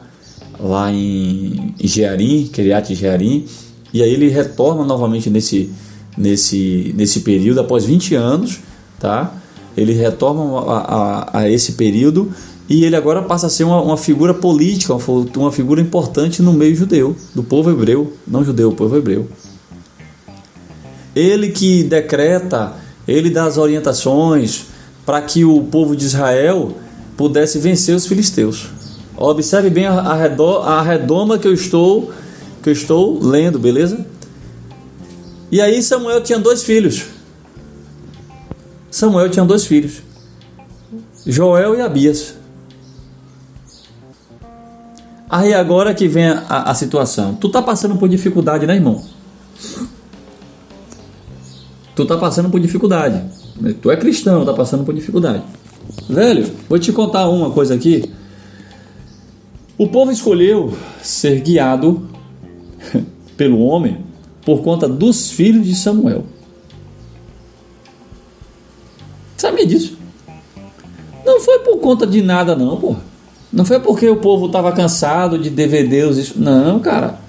lá 0.59 0.91
em 0.91 1.73
Jearim, 1.79 2.47
Kiriat 2.47 2.95
Jearim, 2.95 3.45
e 3.93 4.01
aí 4.01 4.11
ele 4.11 4.29
retorna 4.29 4.83
novamente 4.83 5.29
nesse, 5.29 5.71
nesse, 6.17 6.93
nesse 6.95 7.19
período, 7.19 7.61
após 7.61 7.85
20 7.85 8.15
anos, 8.15 8.59
tá? 8.99 9.33
Ele 9.75 9.93
retorna 9.93 10.41
a, 10.71 10.77
a, 10.77 11.39
a 11.41 11.49
esse 11.49 11.73
período 11.73 12.31
e 12.69 12.83
ele 12.83 12.95
agora 12.95 13.21
passa 13.21 13.47
a 13.47 13.49
ser 13.49 13.63
uma, 13.63 13.81
uma 13.81 13.97
figura 13.97 14.33
política, 14.33 14.93
uma, 15.37 15.51
figura 15.51 15.79
importante 15.79 16.41
no 16.41 16.51
meio 16.51 16.75
judeu, 16.75 17.15
do 17.33 17.41
povo 17.41 17.71
hebreu, 17.71 18.13
não 18.27 18.43
judeu, 18.43 18.73
povo 18.73 18.97
hebreu. 18.97 19.27
Ele 21.15 21.49
que 21.49 21.83
decreta, 21.83 22.73
ele 23.07 23.29
dá 23.29 23.45
as 23.45 23.57
orientações 23.57 24.65
para 25.05 25.21
que 25.21 25.45
o 25.45 25.63
povo 25.63 25.95
de 25.95 26.05
Israel 26.05 26.73
pudesse 27.15 27.57
vencer 27.57 27.95
os 27.95 28.05
filisteus. 28.05 28.67
Observe 29.15 29.69
bem 29.69 29.85
a, 29.85 29.93
a 29.93 30.81
redoma 30.81 31.39
que 31.39 31.47
eu 31.47 31.53
estou 31.53 32.11
que 32.61 32.69
eu 32.69 32.73
estou 32.73 33.23
lendo, 33.23 33.57
beleza? 33.57 34.05
E 35.49 35.61
aí 35.61 35.81
Samuel 35.81 36.21
tinha 36.21 36.37
dois 36.37 36.63
filhos. 36.63 37.05
Samuel 38.91 39.29
tinha 39.29 39.45
dois 39.45 39.65
filhos. 39.65 40.01
Joel 41.25 41.75
e 41.75 41.81
Abias. 41.81 42.35
Aí 45.29 45.53
agora 45.53 45.93
que 45.93 46.07
vem 46.07 46.27
a, 46.27 46.71
a, 46.71 46.73
situação. 46.73 47.35
Tu 47.35 47.49
tá 47.49 47.61
passando 47.61 47.97
por 47.97 48.07
dificuldade, 48.07 48.65
né, 48.65 48.75
irmão? 48.75 49.03
Tu 51.95 52.05
tá 52.05 52.17
passando 52.17 52.49
por 52.49 52.59
dificuldade. 52.59 53.23
Tu 53.81 53.91
é 53.91 53.97
cristão, 53.97 54.45
tá 54.45 54.53
passando 54.53 54.85
por 54.85 54.93
dificuldade. 54.93 55.43
Velho, 56.09 56.49
vou 56.69 56.79
te 56.79 56.93
contar 56.93 57.27
uma 57.27 57.51
coisa 57.51 57.75
aqui. 57.75 58.09
O 59.77 59.87
povo 59.87 60.11
escolheu 60.11 60.75
ser 61.01 61.41
guiado 61.41 62.07
pelo 63.35 63.59
homem 63.59 64.05
por 64.45 64.61
conta 64.61 64.87
dos 64.87 65.29
filhos 65.31 65.65
de 65.65 65.75
Samuel. 65.75 66.23
Sabia 69.35 69.67
disso? 69.67 69.97
Não 71.25 71.41
foi 71.41 71.59
por 71.59 71.77
conta 71.79 72.07
de 72.07 72.21
nada, 72.21 72.55
não, 72.55 72.77
porra. 72.77 73.06
Não 73.51 73.63
foi 73.63 73.79
porque 73.79 74.07
o 74.09 74.17
povo 74.17 74.47
estava 74.47 74.71
cansado 74.71 75.37
de 75.37 75.49
dever 75.49 75.87
Deus 75.87 76.17
isso. 76.17 76.39
Não, 76.39 76.79
cara. 76.79 77.19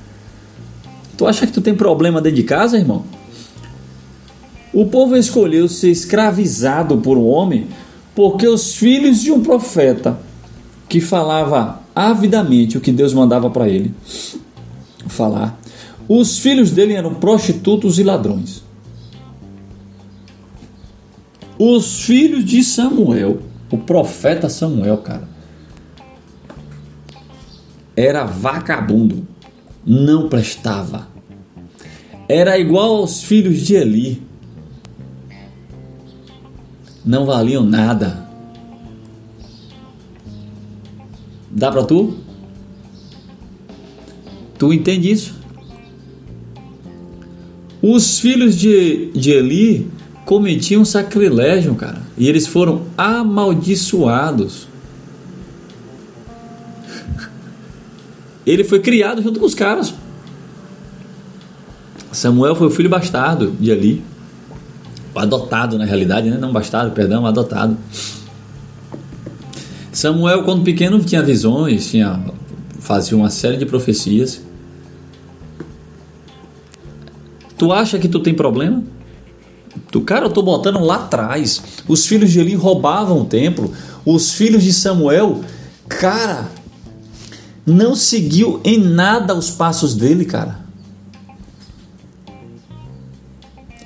Tu 1.16 1.26
acha 1.26 1.46
que 1.46 1.52
tu 1.52 1.60
tem 1.60 1.74
problema 1.74 2.20
dentro 2.20 2.36
de 2.36 2.42
casa, 2.44 2.76
irmão? 2.78 3.04
O 4.72 4.86
povo 4.86 5.16
escolheu 5.16 5.68
ser 5.68 5.90
escravizado 5.90 6.98
por 6.98 7.16
um 7.16 7.26
homem 7.26 7.66
porque 8.14 8.46
os 8.46 8.74
filhos 8.74 9.20
de 9.20 9.30
um 9.30 9.42
profeta 9.42 10.18
que 10.88 11.00
falava 11.00 11.80
avidamente 11.94 12.76
o 12.76 12.80
que 12.80 12.92
Deus 12.92 13.12
mandava 13.12 13.50
para 13.50 13.68
ele 13.68 13.94
falar, 15.06 15.58
os 16.08 16.38
filhos 16.38 16.70
dele 16.70 16.94
eram 16.94 17.14
prostitutos 17.14 17.98
e 17.98 18.02
ladrões. 18.02 18.62
Os 21.58 22.02
filhos 22.02 22.44
de 22.44 22.62
Samuel, 22.62 23.38
o 23.70 23.78
profeta 23.78 24.48
Samuel, 24.48 24.98
cara, 24.98 25.28
era 27.98 28.24
vagabundo, 28.24 29.26
não 29.84 30.28
prestava. 30.28 31.08
Era 32.28 32.56
igual 32.56 32.98
aos 32.98 33.24
filhos 33.24 33.60
de 33.62 33.74
Eli. 33.74 34.22
Não 37.04 37.26
valiam 37.26 37.64
nada. 37.64 38.24
Dá 41.50 41.72
para 41.72 41.82
tu? 41.82 42.14
Tu 44.56 44.72
entende 44.72 45.10
isso? 45.10 45.34
Os 47.82 48.20
filhos 48.20 48.56
de, 48.56 49.10
de 49.10 49.32
Eli 49.32 49.90
cometiam 50.24 50.84
sacrilégio, 50.84 51.74
cara, 51.74 52.00
e 52.16 52.28
eles 52.28 52.46
foram 52.46 52.82
amaldiçoados. 52.96 54.68
Ele 58.48 58.64
foi 58.64 58.80
criado 58.80 59.22
junto 59.22 59.38
com 59.38 59.44
os 59.44 59.54
caras. 59.54 59.92
Samuel 62.10 62.56
foi 62.56 62.68
o 62.68 62.70
filho 62.70 62.88
bastardo 62.88 63.50
de 63.60 63.70
Eli. 63.70 64.02
O 65.14 65.18
adotado, 65.18 65.76
na 65.76 65.84
realidade, 65.84 66.30
né? 66.30 66.38
Não 66.38 66.50
bastardo, 66.50 66.92
perdão, 66.92 67.26
adotado. 67.26 67.76
Samuel, 69.92 70.44
quando 70.44 70.64
pequeno, 70.64 70.98
tinha 71.00 71.22
visões, 71.22 71.90
tinha, 71.90 72.24
fazia 72.80 73.18
uma 73.18 73.28
série 73.28 73.58
de 73.58 73.66
profecias. 73.66 74.40
Tu 77.58 77.70
acha 77.70 77.98
que 77.98 78.08
tu 78.08 78.20
tem 78.20 78.32
problema? 78.32 78.82
Tu, 79.90 80.00
cara, 80.00 80.24
eu 80.24 80.30
tô 80.30 80.40
botando 80.40 80.80
lá 80.80 80.96
atrás. 80.96 81.62
Os 81.86 82.06
filhos 82.06 82.30
de 82.30 82.40
Eli 82.40 82.54
roubavam 82.54 83.20
o 83.20 83.24
templo. 83.26 83.74
Os 84.06 84.32
filhos 84.32 84.62
de 84.62 84.72
Samuel, 84.72 85.42
cara, 85.86 86.48
não 87.68 87.94
seguiu 87.94 88.60
em 88.64 88.78
nada 88.78 89.34
os 89.34 89.50
passos 89.50 89.94
dele, 89.94 90.24
cara. 90.24 90.60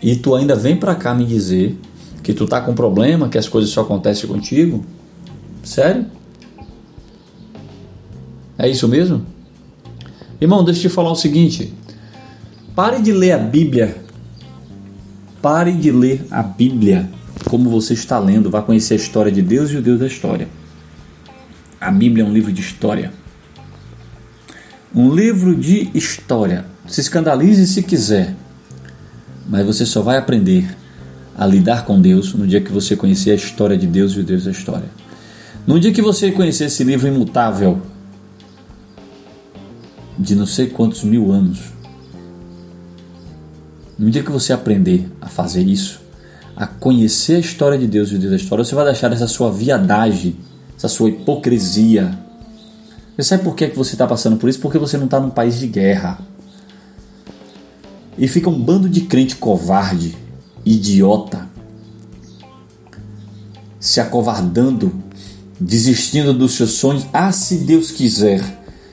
E 0.00 0.16
tu 0.16 0.34
ainda 0.34 0.54
vem 0.54 0.76
para 0.76 0.94
cá 0.94 1.14
me 1.14 1.24
dizer 1.24 1.78
que 2.22 2.32
tu 2.32 2.46
tá 2.46 2.60
com 2.60 2.74
problema, 2.74 3.28
que 3.28 3.38
as 3.38 3.48
coisas 3.48 3.70
só 3.70 3.82
acontecem 3.82 4.28
contigo? 4.28 4.84
Sério? 5.62 6.06
É 8.56 8.68
isso 8.68 8.86
mesmo? 8.86 9.26
Irmão, 10.40 10.64
deixa 10.64 10.86
eu 10.86 10.90
te 10.90 10.94
falar 10.94 11.10
o 11.10 11.16
seguinte. 11.16 11.72
Pare 12.74 13.00
de 13.00 13.12
ler 13.12 13.32
a 13.32 13.38
Bíblia. 13.38 13.96
Pare 15.40 15.72
de 15.72 15.90
ler 15.90 16.24
a 16.30 16.42
Bíblia 16.42 17.10
como 17.48 17.70
você 17.70 17.94
está 17.94 18.18
lendo. 18.18 18.50
Vá 18.50 18.62
conhecer 18.62 18.94
a 18.94 18.96
história 18.96 19.30
de 19.30 19.42
Deus 19.42 19.70
e 19.70 19.76
o 19.76 19.82
Deus 19.82 20.00
da 20.00 20.06
história. 20.06 20.48
A 21.80 21.90
Bíblia 21.90 22.24
é 22.24 22.26
um 22.26 22.32
livro 22.32 22.52
de 22.52 22.60
história. 22.60 23.12
Um 24.94 25.14
livro 25.14 25.56
de 25.56 25.90
história. 25.94 26.64
Se 26.86 27.00
escandalize 27.00 27.66
se 27.66 27.82
quiser, 27.82 28.34
mas 29.48 29.64
você 29.64 29.86
só 29.86 30.02
vai 30.02 30.18
aprender 30.18 30.76
a 31.36 31.46
lidar 31.46 31.84
com 31.84 32.00
Deus 32.00 32.34
no 32.34 32.46
dia 32.46 32.60
que 32.60 32.70
você 32.70 32.94
conhecer 32.94 33.30
a 33.30 33.34
história 33.34 33.76
de 33.76 33.86
Deus 33.86 34.12
e 34.12 34.20
o 34.20 34.24
Deus 34.24 34.44
da 34.44 34.50
história. 34.50 34.88
No 35.66 35.80
dia 35.80 35.92
que 35.92 36.02
você 36.02 36.30
conhecer 36.30 36.64
esse 36.64 36.84
livro 36.84 37.08
imutável, 37.08 37.80
de 40.18 40.34
não 40.34 40.46
sei 40.46 40.66
quantos 40.68 41.02
mil 41.02 41.32
anos, 41.32 41.60
no 43.98 44.10
dia 44.10 44.22
que 44.22 44.30
você 44.30 44.52
aprender 44.52 45.08
a 45.20 45.28
fazer 45.28 45.62
isso, 45.62 46.00
a 46.54 46.66
conhecer 46.66 47.36
a 47.36 47.40
história 47.40 47.78
de 47.78 47.86
Deus 47.86 48.10
e 48.10 48.16
o 48.16 48.18
Deus 48.18 48.30
da 48.30 48.36
história, 48.36 48.64
você 48.64 48.74
vai 48.74 48.84
deixar 48.84 49.12
essa 49.12 49.26
sua 49.26 49.50
viadagem 49.50 50.36
essa 50.82 50.88
sua 50.88 51.10
hipocrisia. 51.10 52.18
Você 53.22 53.28
sabe 53.28 53.44
por 53.44 53.54
que, 53.54 53.68
que 53.68 53.78
você 53.78 53.92
está 53.92 54.04
passando 54.04 54.36
por 54.36 54.50
isso? 54.50 54.58
Porque 54.58 54.78
você 54.78 54.98
não 54.98 55.04
está 55.04 55.20
num 55.20 55.30
país 55.30 55.56
de 55.56 55.68
guerra. 55.68 56.18
E 58.18 58.26
fica 58.26 58.50
um 58.50 58.60
bando 58.60 58.88
de 58.88 59.02
crente 59.02 59.36
covarde, 59.36 60.18
idiota, 60.66 61.48
se 63.78 64.00
acovardando, 64.00 64.92
desistindo 65.60 66.34
dos 66.34 66.54
seus 66.54 66.72
sonhos. 66.72 67.06
Ah, 67.12 67.30
se 67.30 67.58
Deus 67.58 67.92
quiser, 67.92 68.42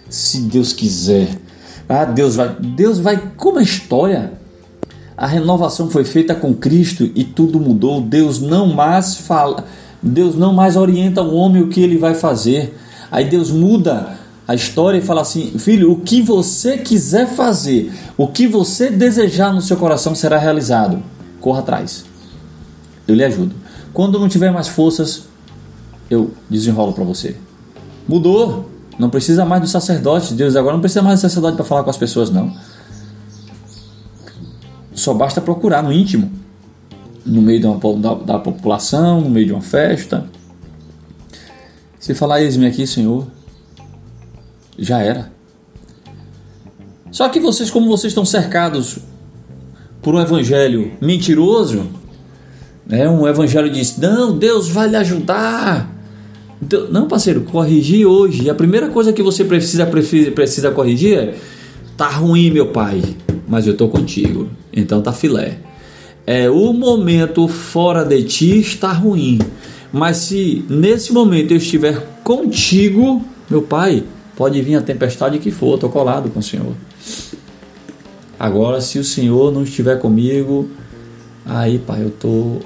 se 0.07 0.41
Deus 0.41 0.74
quiser. 0.74 1.36
Ah, 1.88 2.05
Deus 2.05 2.36
vai, 2.36 2.55
Deus 2.55 3.00
vai 3.00 3.31
como 3.36 3.57
a 3.57 3.63
história. 3.63 4.33
A 5.17 5.25
renovação 5.25 5.89
foi 5.89 6.03
feita 6.03 6.36
com 6.36 6.53
Cristo 6.53 7.09
e 7.15 7.24
tudo 7.24 7.59
mudou. 7.59 8.00
Deus 8.00 8.39
não 8.39 8.75
mais 8.75 9.15
fala, 9.15 9.65
Deus 10.03 10.36
não 10.36 10.53
mais 10.53 10.75
orienta 10.75 11.24
o 11.24 11.33
homem 11.33 11.63
o 11.63 11.69
que 11.69 11.81
ele 11.81 11.98
vai 11.98 12.13
fazer. 12.13 12.77
Aí 13.12 13.25
Deus 13.25 13.50
muda 13.50 14.19
a 14.50 14.56
história 14.56 14.98
e 14.98 15.01
fala 15.01 15.22
assim: 15.22 15.60
Filho, 15.60 15.91
o 15.91 16.00
que 16.00 16.24
você 16.24 16.79
quiser 16.79 17.27
fazer, 17.27 17.94
o 18.18 18.27
que 18.27 18.48
você 18.48 18.89
desejar 18.89 19.53
no 19.53 19.62
seu 19.62 19.77
coração 19.77 20.15
será 20.15 20.39
realizado. 20.39 21.03
Corra 21.39 21.60
atrás. 21.60 22.03
Eu 23.08 23.13
lhe 23.13 23.24
ajudo. 23.24 23.56
Quando 23.94 24.20
não 24.20 24.27
tiver 24.27 24.50
mais 24.50 24.68
forças, 24.68 25.25
eu 26.10 26.32
desenrolo 26.50 26.94
para 26.94 27.03
você. 27.03 27.36
Mudou. 28.08 28.68
Não 28.98 29.12
precisa 29.12 29.46
mais 29.46 29.62
do 29.62 29.68
sacerdote. 29.68 30.34
Deus 30.34 30.56
agora 30.56 30.74
não 30.74 30.82
precisa 30.82 31.03
mais 31.03 31.20
do 31.20 31.22
sacerdote 31.22 31.56
para 31.56 31.63
falar 31.63 31.84
com 31.84 31.91
as 31.91 31.98
pessoas, 31.98 32.32
não. 32.32 32.51
Só 34.96 35.13
basta 35.13 35.39
procurar 35.39 35.84
no 35.84 35.94
íntimo 35.94 36.32
no 37.24 37.39
meio 37.39 37.62
da, 37.62 38.13
da 38.15 38.39
população, 38.39 39.22
no 39.22 39.29
meio 39.29 39.46
de 39.46 39.53
uma 39.53 39.62
festa. 39.62 40.25
Se 42.00 42.15
falar, 42.15 42.41
eis-me 42.41 42.65
aqui, 42.65 42.88
Senhor, 42.88 43.27
já 44.79 45.00
era. 45.00 45.31
Só 47.12 47.27
que 47.29 47.39
vocês, 47.39 47.69
como 47.69 47.88
vocês 47.88 48.12
estão 48.12 48.25
cercados 48.25 49.00
por 50.01 50.15
um 50.15 50.21
evangelho 50.21 50.91
mentiroso, 51.01 51.88
né? 52.86 53.09
um 53.09 53.27
evangelho 53.27 53.70
diz: 53.70 53.98
Não, 53.98 54.37
Deus 54.37 54.70
vai 54.70 54.87
lhe 54.87 54.96
ajudar. 54.96 55.96
Não, 56.92 57.07
parceiro, 57.07 57.42
corrigir 57.42 58.05
hoje. 58.05 58.50
A 58.50 58.55
primeira 58.55 58.89
coisa 58.89 59.13
que 59.13 59.24
você 59.24 59.44
precisa, 59.44 59.85
precisa 59.85 60.72
corrigir 60.72 61.18
é: 61.18 61.35
Tá 61.98 62.09
ruim, 62.09 62.51
meu 62.51 62.68
pai, 62.68 63.01
mas 63.48 63.65
eu 63.65 63.75
tô 63.75 63.87
contigo. 63.87 64.50
Então 64.72 65.01
tá 65.01 65.11
filé 65.11 65.70
é, 66.29 66.48
o 66.48 66.72
momento 66.74 67.48
fora 67.48 68.05
de 68.05 68.22
ti 68.22 68.59
está 68.59 68.92
ruim. 68.92 69.39
Mas 69.92 70.18
se 70.18 70.63
nesse 70.70 71.11
momento 71.11 71.50
eu 71.50 71.57
estiver 71.57 72.05
contigo, 72.24 73.25
meu 73.50 73.63
Pai, 73.63 74.03
pode 74.40 74.62
vir 74.62 74.75
a 74.75 74.82
tempestade 74.82 75.38
que 75.38 75.52
for, 75.52 75.75
estou 75.75 75.90
colado 75.90 76.30
com 76.30 76.40
o 76.40 76.42
Senhor. 76.42 76.74
Agora, 78.40 78.80
se 78.80 78.98
o 78.98 79.04
Senhor 79.04 79.52
não 79.52 79.64
estiver 79.64 80.00
comigo, 80.00 80.70
aí, 81.46 81.78
Pai, 81.78 82.02
eu 82.02 82.10
tô, 82.10 82.62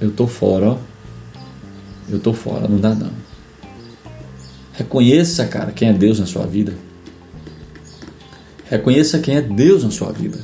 eu 0.00 0.10
tô 0.10 0.26
fora, 0.26 0.70
ó. 0.70 0.78
Eu 2.10 2.18
tô 2.18 2.32
fora, 2.32 2.66
não 2.66 2.78
dá 2.78 2.96
não. 2.96 3.12
Reconheça, 4.72 5.46
cara, 5.46 5.70
quem 5.70 5.88
é 5.88 5.92
Deus 5.92 6.18
na 6.18 6.26
sua 6.26 6.46
vida. 6.46 6.74
Reconheça 8.68 9.20
quem 9.20 9.36
é 9.36 9.40
Deus 9.40 9.84
na 9.84 9.90
sua 9.92 10.10
vida. 10.10 10.40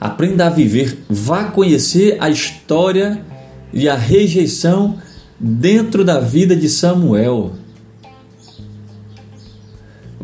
Aprenda 0.00 0.48
a 0.48 0.50
viver. 0.50 0.98
Vá 1.08 1.44
conhecer 1.44 2.16
a 2.18 2.28
história 2.28 3.24
e 3.72 3.88
a 3.88 3.94
rejeição 3.94 4.98
dentro 5.38 6.04
da 6.04 6.18
vida 6.18 6.56
de 6.56 6.68
Samuel. 6.68 7.61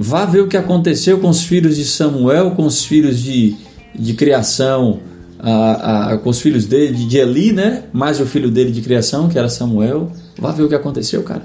Vá 0.01 0.25
ver 0.25 0.43
o 0.43 0.47
que 0.47 0.57
aconteceu 0.57 1.19
com 1.19 1.29
os 1.29 1.43
filhos 1.43 1.75
de 1.75 1.85
Samuel, 1.85 2.53
com 2.53 2.65
os 2.65 2.85
filhos 2.85 3.19
de, 3.19 3.57
de 3.93 4.15
criação, 4.15 5.01
a, 5.41 6.13
a, 6.13 6.19
com 6.19 6.31
os 6.31 6.41
filhos 6.41 6.67
dele, 6.67 7.05
de 7.05 7.17
Eli, 7.17 7.51
né? 7.51 7.83
Mais 7.93 8.21
o 8.21 8.25
filho 8.25 8.49
dele 8.49 8.71
de 8.71 8.81
criação, 8.81 9.29
que 9.29 9.37
era 9.37 9.49
Samuel. 9.49 10.13
Vá 10.39 10.53
ver 10.53 10.63
o 10.63 10.69
que 10.69 10.75
aconteceu, 10.77 11.25
cara. 11.25 11.43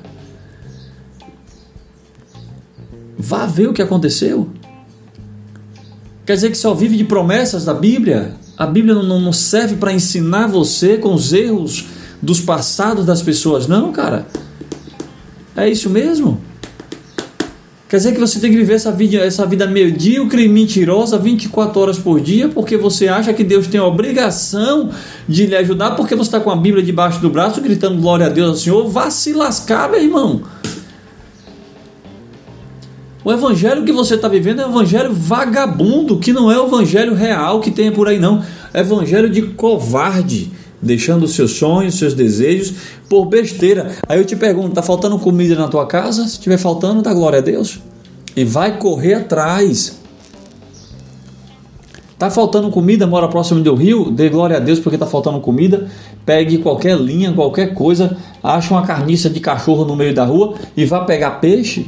Vá 3.17 3.47
ver 3.47 3.69
o 3.69 3.73
que 3.73 3.81
aconteceu. 3.81 4.47
Quer 6.23 6.35
dizer 6.35 6.51
que 6.51 6.57
só 6.57 6.75
vive 6.75 6.95
de 6.95 7.05
promessas 7.05 7.65
da 7.65 7.73
Bíblia? 7.73 8.35
A 8.55 8.67
Bíblia 8.67 8.93
não, 8.93 9.19
não 9.19 9.33
serve 9.33 9.77
para 9.77 9.91
ensinar 9.91 10.45
você 10.45 10.97
com 10.97 11.15
os 11.15 11.33
erros 11.33 11.85
dos 12.21 12.39
passados 12.39 13.03
das 13.03 13.23
pessoas, 13.23 13.65
não, 13.65 13.91
cara. 13.91 14.27
É 15.55 15.67
isso 15.67 15.89
mesmo? 15.89 16.52
Quer 17.87 17.97
dizer 17.97 18.13
que 18.13 18.19
você 18.19 18.39
tem 18.39 18.49
que 18.49 18.57
viver 18.57 18.73
essa 18.73 18.91
vida, 18.91 19.17
essa 19.17 19.45
vida 19.45 19.67
medíocre 19.67 20.45
e 20.45 20.49
mentirosa 20.49 21.17
24 21.19 21.79
horas 21.79 21.99
por 21.99 22.19
dia 22.19 22.49
porque 22.49 22.75
você 22.75 23.07
acha 23.07 23.31
que 23.33 23.43
Deus 23.43 23.67
tem 23.67 23.79
a 23.79 23.85
obrigação 23.85 24.89
de 25.27 25.45
lhe 25.45 25.55
ajudar 25.55 25.91
porque 25.91 26.15
você 26.15 26.29
está 26.29 26.39
com 26.39 26.49
a 26.49 26.55
Bíblia 26.55 26.83
debaixo 26.83 27.19
do 27.19 27.29
braço 27.29 27.61
gritando 27.61 28.01
glória 28.01 28.25
a 28.25 28.29
Deus 28.29 28.49
ao 28.49 28.55
Senhor? 28.55 28.89
Vá 28.89 29.11
se 29.11 29.33
lascar, 29.33 29.91
meu 29.91 30.01
irmão. 30.01 30.41
O 33.23 33.31
evangelho 33.31 33.85
que 33.85 33.91
você 33.91 34.15
está 34.15 34.27
vivendo 34.27 34.61
é 34.61 34.65
um 34.65 34.69
evangelho 34.69 35.13
vagabundo, 35.13 36.19
que 36.19 36.33
não 36.33 36.51
é 36.51 36.59
o 36.59 36.65
evangelho 36.65 37.13
real 37.13 37.61
que 37.61 37.71
tem 37.71 37.89
por 37.89 38.07
aí, 38.07 38.19
não. 38.19 38.43
É 38.73 38.81
evangelho 38.81 39.29
de 39.29 39.43
covarde, 39.43 40.51
deixando 40.83 41.27
seus 41.27 41.53
sonhos, 41.53 41.95
seus 41.95 42.13
desejos 42.13 42.73
por 43.09 43.25
besteira. 43.25 43.91
Aí 44.07 44.19
eu 44.19 44.25
te 44.25 44.35
pergunto: 44.35 44.69
está 44.69 44.81
faltando 44.81 45.17
comida 45.17 45.55
na 45.55 45.67
tua 45.67 45.85
casa? 45.85 46.23
Se 46.23 46.33
estiver 46.33 46.57
faltando, 46.57 47.01
dá 47.01 47.13
glória 47.13 47.39
a 47.39 47.41
Deus. 47.41 47.79
E 48.35 48.43
vai 48.43 48.77
correr 48.77 49.15
atrás. 49.15 49.99
Tá 52.17 52.29
faltando 52.29 52.69
comida, 52.69 53.05
mora 53.05 53.27
próximo 53.27 53.59
do 53.61 53.75
rio, 53.75 54.09
dê 54.09 54.29
glória 54.29 54.57
a 54.57 54.59
Deus 54.59 54.79
porque 54.79 54.97
tá 54.97 55.05
faltando 55.05 55.39
comida. 55.39 55.87
Pegue 56.25 56.59
qualquer 56.59 56.97
linha, 56.97 57.33
qualquer 57.33 57.73
coisa, 57.73 58.15
acha 58.41 58.73
uma 58.73 58.85
carniça 58.85 59.29
de 59.29 59.39
cachorro 59.39 59.83
no 59.83 59.95
meio 59.95 60.13
da 60.13 60.23
rua 60.23 60.55
e 60.77 60.85
vá 60.85 61.03
pegar 61.03 61.31
peixe 61.41 61.85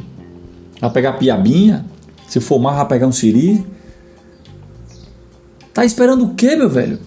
Vai 0.79 0.89
pegar 0.89 1.13
piabinha. 1.13 1.86
Se 2.27 2.39
for 2.39 2.60
mais, 2.60 2.77
vai 2.77 2.88
pegar 2.88 3.08
um 3.08 3.12
siri. 3.12 3.65
Tá 5.73 5.86
esperando 5.86 6.25
o 6.25 6.36
quê, 6.36 6.55
meu 6.55 6.69
velho? 6.69 6.99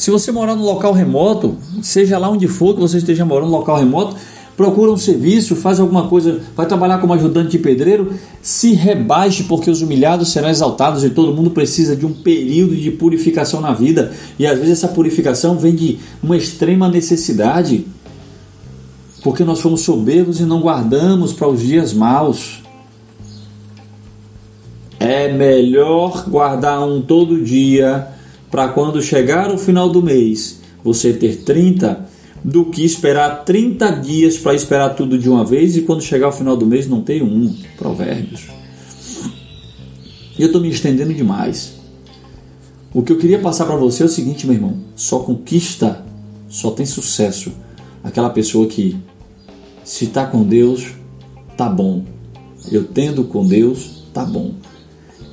Se 0.00 0.10
você 0.10 0.32
morar 0.32 0.56
no 0.56 0.64
local 0.64 0.94
remoto, 0.94 1.58
seja 1.82 2.16
lá 2.16 2.30
onde 2.30 2.48
for 2.48 2.72
que 2.72 2.80
você 2.80 2.96
esteja 2.96 3.22
morando 3.22 3.50
local 3.50 3.76
remoto, 3.76 4.16
procura 4.56 4.90
um 4.90 4.96
serviço, 4.96 5.54
faz 5.54 5.78
alguma 5.78 6.08
coisa, 6.08 6.40
vai 6.56 6.64
trabalhar 6.64 6.96
como 7.00 7.12
ajudante 7.12 7.50
de 7.50 7.58
pedreiro, 7.58 8.14
se 8.40 8.72
rebaixe 8.72 9.44
porque 9.44 9.70
os 9.70 9.82
humilhados 9.82 10.32
serão 10.32 10.48
exaltados 10.48 11.04
e 11.04 11.10
todo 11.10 11.34
mundo 11.34 11.50
precisa 11.50 11.94
de 11.94 12.06
um 12.06 12.14
período 12.14 12.76
de 12.76 12.90
purificação 12.90 13.60
na 13.60 13.74
vida. 13.74 14.10
E 14.38 14.46
às 14.46 14.56
vezes 14.56 14.72
essa 14.72 14.88
purificação 14.88 15.58
vem 15.58 15.74
de 15.74 15.98
uma 16.22 16.34
extrema 16.34 16.88
necessidade 16.88 17.86
porque 19.22 19.44
nós 19.44 19.60
fomos 19.60 19.82
soberbos 19.82 20.40
e 20.40 20.44
não 20.44 20.62
guardamos 20.62 21.34
para 21.34 21.46
os 21.46 21.60
dias 21.60 21.92
maus. 21.92 22.62
É 24.98 25.30
melhor 25.30 26.24
guardar 26.26 26.88
um 26.88 27.02
todo 27.02 27.44
dia 27.44 28.18
para 28.50 28.68
quando 28.68 29.00
chegar 29.00 29.52
o 29.52 29.58
final 29.58 29.88
do 29.88 30.02
mês 30.02 30.60
você 30.82 31.12
ter 31.12 31.42
30 31.42 32.08
do 32.42 32.64
que 32.64 32.84
esperar 32.84 33.44
30 33.44 33.90
dias 34.00 34.38
para 34.38 34.54
esperar 34.54 34.90
tudo 34.90 35.18
de 35.18 35.28
uma 35.28 35.44
vez 35.44 35.76
e 35.76 35.82
quando 35.82 36.02
chegar 36.02 36.28
o 36.28 36.32
final 36.32 36.56
do 36.56 36.66
mês 36.66 36.88
não 36.88 37.02
ter 37.02 37.22
um. 37.22 37.54
Provérbios. 37.76 38.48
E 40.38 40.42
eu 40.42 40.46
estou 40.46 40.60
me 40.60 40.70
estendendo 40.70 41.12
demais. 41.12 41.74
O 42.94 43.02
que 43.02 43.12
eu 43.12 43.18
queria 43.18 43.38
passar 43.38 43.66
para 43.66 43.76
você 43.76 44.02
é 44.02 44.06
o 44.06 44.08
seguinte, 44.08 44.46
meu 44.46 44.56
irmão: 44.56 44.78
só 44.96 45.20
conquista, 45.20 46.04
só 46.48 46.70
tem 46.70 46.86
sucesso 46.86 47.52
aquela 48.02 48.30
pessoa 48.30 48.66
que 48.66 48.96
se 49.84 50.06
está 50.06 50.26
com 50.26 50.42
Deus, 50.42 50.92
tá 51.56 51.68
bom. 51.68 52.04
Eu 52.70 52.84
tendo 52.84 53.24
com 53.24 53.46
Deus, 53.46 54.04
tá 54.12 54.24
bom. 54.24 54.54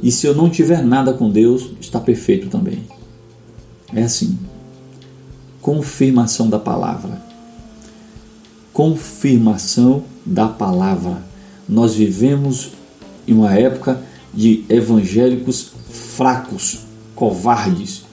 E 0.04 0.12
se 0.12 0.28
eu 0.28 0.36
não 0.36 0.50
tiver 0.50 0.84
nada 0.84 1.14
com 1.14 1.30
Deus, 1.30 1.72
está 1.80 2.00
perfeito 2.00 2.50
também. 2.50 2.97
É 3.94 4.04
assim. 4.04 4.38
Confirmação 5.62 6.50
da 6.50 6.60
palavra. 6.60 7.22
Confirmação 8.74 10.04
da 10.26 10.48
palavra. 10.48 11.24
Nós 11.68 11.96
vivemos 11.96 12.72
em 13.28 13.34
uma 13.34 13.54
época 13.54 14.02
de 14.34 14.64
evangélicos 14.70 15.72
fracos, 15.90 16.80
covardes, 17.16 18.06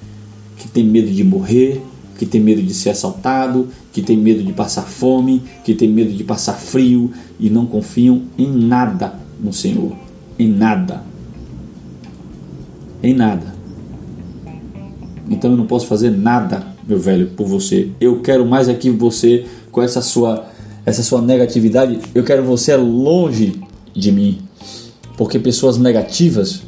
que 0.56 0.68
tem 0.68 0.84
medo 0.84 1.10
de 1.10 1.22
morrer, 1.22 1.82
que 2.18 2.24
tem 2.24 2.40
medo 2.40 2.62
de 2.62 2.72
ser 2.72 2.90
assaltado, 2.90 3.68
que 3.92 4.02
tem 4.02 4.16
medo 4.16 4.42
de 4.42 4.52
passar 4.52 4.82
fome, 4.82 5.42
que 5.64 5.74
tem 5.74 5.88
medo 5.88 6.12
de 6.12 6.24
passar 6.24 6.54
frio 6.54 7.12
e 7.38 7.50
não 7.50 7.66
confiam 7.66 8.22
em 8.38 8.50
nada 8.50 9.18
no 9.40 9.52
Senhor, 9.52 9.96
em 10.38 10.48
nada. 10.48 11.02
Em 13.02 13.12
nada. 13.12 13.53
Então 15.28 15.50
eu 15.50 15.56
não 15.56 15.66
posso 15.66 15.86
fazer 15.86 16.10
nada, 16.10 16.66
meu 16.86 16.98
velho, 16.98 17.28
por 17.28 17.46
você. 17.46 17.90
Eu 18.00 18.20
quero 18.20 18.44
mais 18.44 18.68
aqui 18.68 18.90
você 18.90 19.46
com 19.70 19.82
essa 19.82 20.00
sua 20.00 20.46
essa 20.86 21.02
sua 21.02 21.22
negatividade, 21.22 21.98
eu 22.14 22.22
quero 22.22 22.44
você 22.44 22.76
longe 22.76 23.62
de 23.94 24.12
mim. 24.12 24.38
Porque 25.16 25.38
pessoas 25.38 25.78
negativas, 25.78 26.62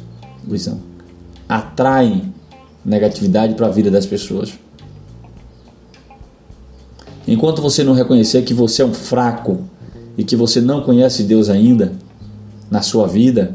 Luizão, 0.47 0.79
atraem 1.47 2.33
negatividade 2.83 3.53
para 3.53 3.67
a 3.67 3.69
vida 3.69 3.91
das 3.91 4.05
pessoas. 4.05 4.53
Enquanto 7.27 7.61
você 7.61 7.83
não 7.83 7.93
reconhecer 7.93 8.41
que 8.43 8.53
você 8.53 8.81
é 8.81 8.85
um 8.85 8.93
fraco 8.93 9.65
e 10.17 10.23
que 10.23 10.35
você 10.35 10.61
não 10.61 10.81
conhece 10.81 11.23
Deus 11.23 11.49
ainda 11.49 11.91
na 12.71 12.81
sua 12.81 13.07
vida, 13.07 13.53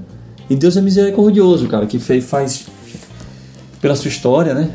e 0.49 0.55
Deus 0.55 0.77
é 0.77 0.81
misericordioso, 0.81 1.67
cara, 1.67 1.87
que 1.87 1.99
fez, 1.99 2.25
faz 2.25 2.67
pela 3.81 3.97
sua 3.97 4.09
história, 4.09 4.55
né? 4.55 4.71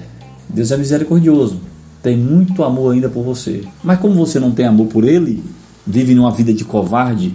Deus 0.50 0.72
é 0.72 0.78
misericordioso, 0.78 1.60
tem 2.02 2.16
muito 2.16 2.64
amor 2.64 2.94
ainda 2.94 3.10
por 3.10 3.24
você. 3.24 3.64
Mas 3.84 4.00
como 4.00 4.14
você 4.14 4.40
não 4.40 4.52
tem 4.52 4.66
amor 4.66 4.88
por 4.88 5.04
Ele, 5.04 5.44
vive 5.86 6.16
numa 6.16 6.32
vida 6.32 6.54
de 6.54 6.64
covarde, 6.64 7.34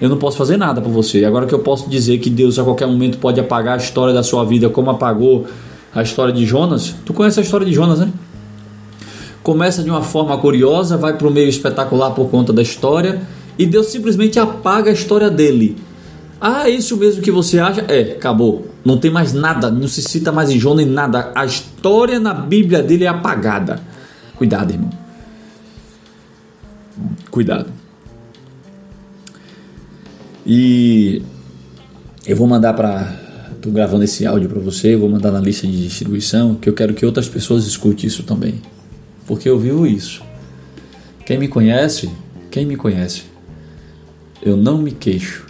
eu 0.00 0.08
não 0.08 0.16
posso 0.16 0.36
fazer 0.36 0.56
nada 0.56 0.80
por 0.80 0.90
você. 0.90 1.24
Agora 1.24 1.46
que 1.46 1.54
eu 1.54 1.60
posso 1.60 1.88
dizer 1.88 2.18
que 2.18 2.28
Deus 2.28 2.58
a 2.58 2.64
qualquer 2.64 2.86
momento 2.86 3.18
pode 3.18 3.40
apagar 3.40 3.74
a 3.74 3.82
história 3.82 4.12
da 4.12 4.22
sua 4.22 4.44
vida, 4.44 4.68
como 4.68 4.90
apagou 4.90 5.46
a 5.94 6.02
história 6.02 6.32
de 6.32 6.44
Jonas. 6.44 6.94
Tu 7.04 7.14
conhece 7.14 7.40
a 7.40 7.42
história 7.42 7.66
de 7.66 7.72
Jonas, 7.72 8.00
né? 8.00 8.12
começa 9.44 9.82
de 9.82 9.90
uma 9.90 10.00
forma 10.00 10.36
curiosa, 10.38 10.96
vai 10.96 11.18
para 11.18 11.28
o 11.28 11.30
meio 11.30 11.50
espetacular 11.50 12.12
por 12.12 12.30
conta 12.30 12.50
da 12.50 12.62
história 12.62 13.20
e 13.58 13.66
Deus 13.66 13.88
simplesmente 13.88 14.40
apaga 14.40 14.90
a 14.90 14.94
história 14.94 15.30
dele. 15.30 15.76
Ah, 16.46 16.68
isso 16.68 16.96
mesmo 16.96 17.22
que 17.22 17.30
você 17.30 17.58
acha? 17.58 17.80
É, 17.88 18.12
acabou. 18.12 18.70
Não 18.84 18.98
tem 18.98 19.10
mais 19.10 19.32
nada, 19.32 19.70
não 19.70 19.88
se 19.88 20.02
cita 20.02 20.30
mais 20.30 20.50
em 20.50 20.58
Jonas 20.58 20.84
nem 20.84 20.94
nada. 20.94 21.32
A 21.34 21.46
história 21.46 22.20
na 22.20 22.34
Bíblia 22.34 22.82
dele 22.82 23.04
é 23.04 23.08
apagada. 23.08 23.80
Cuidado, 24.36 24.72
irmão. 24.72 24.90
Cuidado. 27.30 27.70
E 30.46 31.22
eu 32.26 32.36
vou 32.36 32.46
mandar 32.46 32.74
para 32.74 33.22
Estou 33.54 33.72
gravando 33.72 34.04
esse 34.04 34.26
áudio 34.26 34.50
para 34.50 34.60
você, 34.60 34.94
vou 34.94 35.08
mandar 35.08 35.32
na 35.32 35.40
lista 35.40 35.66
de 35.66 35.82
distribuição, 35.82 36.54
que 36.54 36.68
eu 36.68 36.74
quero 36.74 36.92
que 36.92 37.06
outras 37.06 37.26
pessoas 37.26 37.64
escutem 37.64 38.06
isso 38.06 38.22
também 38.22 38.60
porque 39.26 39.48
eu 39.48 39.58
vivo 39.58 39.86
isso. 39.86 40.22
Quem 41.24 41.38
me 41.38 41.48
conhece, 41.48 42.10
quem 42.50 42.66
me 42.66 42.76
conhece, 42.76 43.24
eu 44.42 44.56
não 44.56 44.78
me 44.78 44.92
queixo. 44.92 45.43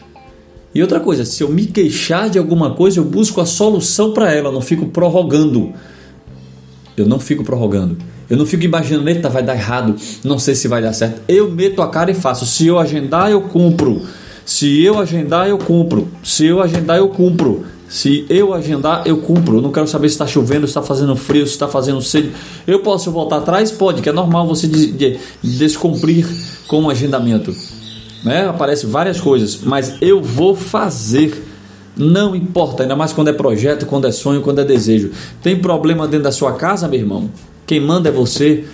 E 0.74 0.82
outra 0.82 0.98
coisa, 0.98 1.24
se 1.24 1.42
eu 1.42 1.48
me 1.48 1.66
queixar 1.66 2.28
de 2.28 2.38
alguma 2.38 2.74
coisa, 2.74 2.98
eu 2.98 3.04
busco 3.04 3.40
a 3.40 3.46
solução 3.46 4.12
para 4.12 4.32
ela, 4.32 4.50
não 4.50 4.60
fico 4.60 4.86
prorrogando. 4.86 5.72
Eu 6.96 7.06
não 7.06 7.20
fico 7.20 7.44
prorrogando. 7.44 7.96
Eu 8.28 8.36
não 8.36 8.46
fico 8.46 8.64
imaginando, 8.64 9.08
eita, 9.08 9.28
vai 9.28 9.42
dar 9.42 9.54
errado, 9.54 9.94
não 10.24 10.38
sei 10.38 10.54
se 10.54 10.66
vai 10.66 10.82
dar 10.82 10.92
certo. 10.92 11.20
Eu 11.28 11.50
meto 11.50 11.82
a 11.82 11.88
cara 11.88 12.10
e 12.10 12.14
faço. 12.14 12.46
Se 12.46 12.66
eu 12.66 12.78
agendar, 12.78 13.30
eu 13.30 13.42
cumpro. 13.42 14.02
Se 14.44 14.82
eu 14.82 14.98
agendar, 14.98 15.48
eu 15.48 15.58
cumpro. 15.58 16.08
Se 16.22 16.46
eu 16.46 16.60
agendar, 16.60 16.96
eu 16.96 17.08
cumpro. 17.08 17.64
Se 17.88 18.26
eu 18.28 18.52
agendar, 18.52 19.02
eu 19.06 19.18
cumpro. 19.18 19.58
Eu 19.58 19.62
não 19.62 19.70
quero 19.70 19.86
saber 19.86 20.08
se 20.08 20.14
está 20.14 20.26
chovendo, 20.26 20.66
se 20.66 20.70
está 20.70 20.82
fazendo 20.82 21.14
frio, 21.14 21.46
se 21.46 21.52
está 21.52 21.68
fazendo 21.68 22.00
sede. 22.02 22.32
Eu 22.66 22.80
posso 22.80 23.10
voltar 23.10 23.36
atrás? 23.38 23.70
Pode, 23.70 24.02
que 24.02 24.08
é 24.08 24.12
normal 24.12 24.46
você 24.46 24.66
de, 24.66 24.90
de, 24.90 25.18
descumprir 25.42 26.26
com 26.66 26.84
o 26.84 26.90
agendamento. 26.90 27.54
Né? 28.24 28.48
Aparece 28.48 28.86
várias 28.86 29.20
coisas, 29.20 29.60
mas 29.62 29.96
eu 30.00 30.22
vou 30.22 30.56
fazer. 30.56 31.50
Não 31.96 32.34
importa, 32.34 32.82
ainda 32.82 32.96
mais 32.96 33.12
quando 33.12 33.28
é 33.28 33.32
projeto, 33.32 33.86
quando 33.86 34.06
é 34.08 34.10
sonho, 34.10 34.40
quando 34.40 34.60
é 34.60 34.64
desejo. 34.64 35.12
Tem 35.42 35.56
problema 35.56 36.08
dentro 36.08 36.24
da 36.24 36.32
sua 36.32 36.54
casa, 36.54 36.88
meu 36.88 36.98
irmão? 36.98 37.30
Quem 37.66 37.78
manda 37.78 38.08
é 38.08 38.12
você. 38.12 38.64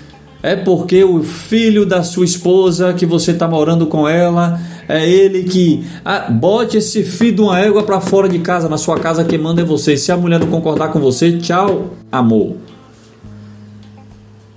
É 0.42 0.56
porque 0.56 1.04
o 1.04 1.22
filho 1.22 1.84
da 1.84 2.02
sua 2.02 2.24
esposa, 2.24 2.94
que 2.94 3.04
você 3.04 3.32
está 3.32 3.46
morando 3.46 3.86
com 3.86 4.08
ela, 4.08 4.58
é 4.88 5.06
ele 5.06 5.44
que 5.44 5.84
ah, 6.02 6.30
bote 6.30 6.78
esse 6.78 7.04
filho 7.04 7.36
de 7.36 7.40
uma 7.42 7.58
égua 7.60 7.82
para 7.82 8.00
fora 8.00 8.26
de 8.26 8.38
casa, 8.38 8.66
na 8.66 8.78
sua 8.78 8.98
casa 8.98 9.22
quem 9.22 9.38
manda 9.38 9.60
é 9.60 9.64
você. 9.64 9.98
Se 9.98 10.10
a 10.10 10.16
mulher 10.16 10.40
não 10.40 10.46
concordar 10.46 10.88
com 10.88 10.98
você, 10.98 11.36
tchau, 11.36 11.90
amor. 12.10 12.56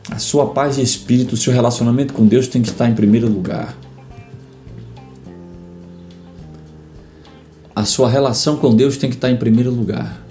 A 0.09 0.19
sua 0.19 0.45
paz 0.47 0.77
de 0.77 0.81
espírito, 0.81 1.33
o 1.33 1.37
seu 1.37 1.51
relacionamento 1.51 2.13
com 2.13 2.25
Deus 2.25 2.47
tem 2.47 2.61
que 2.61 2.69
estar 2.69 2.87
em 2.87 2.93
primeiro 2.93 3.27
lugar. 3.27 3.75
A 7.75 7.85
sua 7.85 8.07
relação 8.07 8.57
com 8.57 8.75
Deus 8.75 8.97
tem 8.97 9.09
que 9.09 9.15
estar 9.15 9.31
em 9.31 9.37
primeiro 9.37 9.71
lugar. 9.71 10.21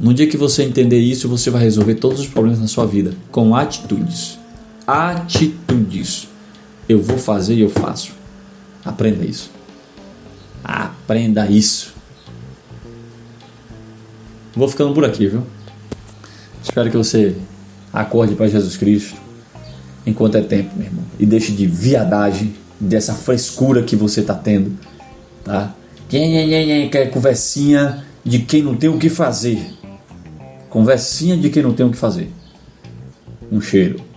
No 0.00 0.12
dia 0.12 0.26
que 0.26 0.36
você 0.36 0.64
entender 0.64 0.98
isso, 0.98 1.28
você 1.28 1.50
vai 1.50 1.62
resolver 1.62 1.94
todos 1.94 2.18
os 2.18 2.26
problemas 2.26 2.60
na 2.60 2.66
sua 2.66 2.84
vida 2.84 3.14
com 3.30 3.54
atitudes. 3.54 4.38
Atitudes. 4.86 6.28
Eu 6.88 7.00
vou 7.00 7.16
fazer 7.16 7.54
e 7.54 7.60
eu 7.60 7.70
faço. 7.70 8.12
Aprenda 8.84 9.24
isso. 9.24 9.50
Aprenda 10.64 11.46
isso. 11.46 11.94
Vou 14.54 14.68
ficando 14.68 14.92
por 14.92 15.04
aqui, 15.04 15.28
viu? 15.28 15.44
Espero 16.62 16.90
que 16.90 16.96
você 16.96 17.36
acorde 17.92 18.34
para 18.34 18.48
Jesus 18.48 18.76
Cristo 18.76 19.14
enquanto 20.06 20.36
é 20.36 20.42
tempo, 20.42 20.76
meu 20.76 20.86
irmão. 20.86 21.04
E 21.18 21.24
deixe 21.24 21.52
de 21.52 21.66
viadagem, 21.66 22.54
dessa 22.80 23.14
frescura 23.14 23.82
que 23.82 23.94
você 23.94 24.20
está 24.20 24.34
tendo, 24.34 24.76
tá? 25.44 25.72
Quem 26.08 26.88
quer 26.90 27.10
conversinha 27.10 28.04
de 28.24 28.38
quem 28.40 28.62
não 28.62 28.76
tem 28.76 28.88
o 28.88 28.98
que 28.98 29.08
fazer. 29.08 29.58
Conversinha 30.68 31.36
de 31.36 31.50
quem 31.50 31.62
não 31.62 31.72
tem 31.72 31.86
o 31.86 31.90
que 31.90 31.96
fazer. 31.96 32.30
Um 33.50 33.60
cheiro. 33.60 34.13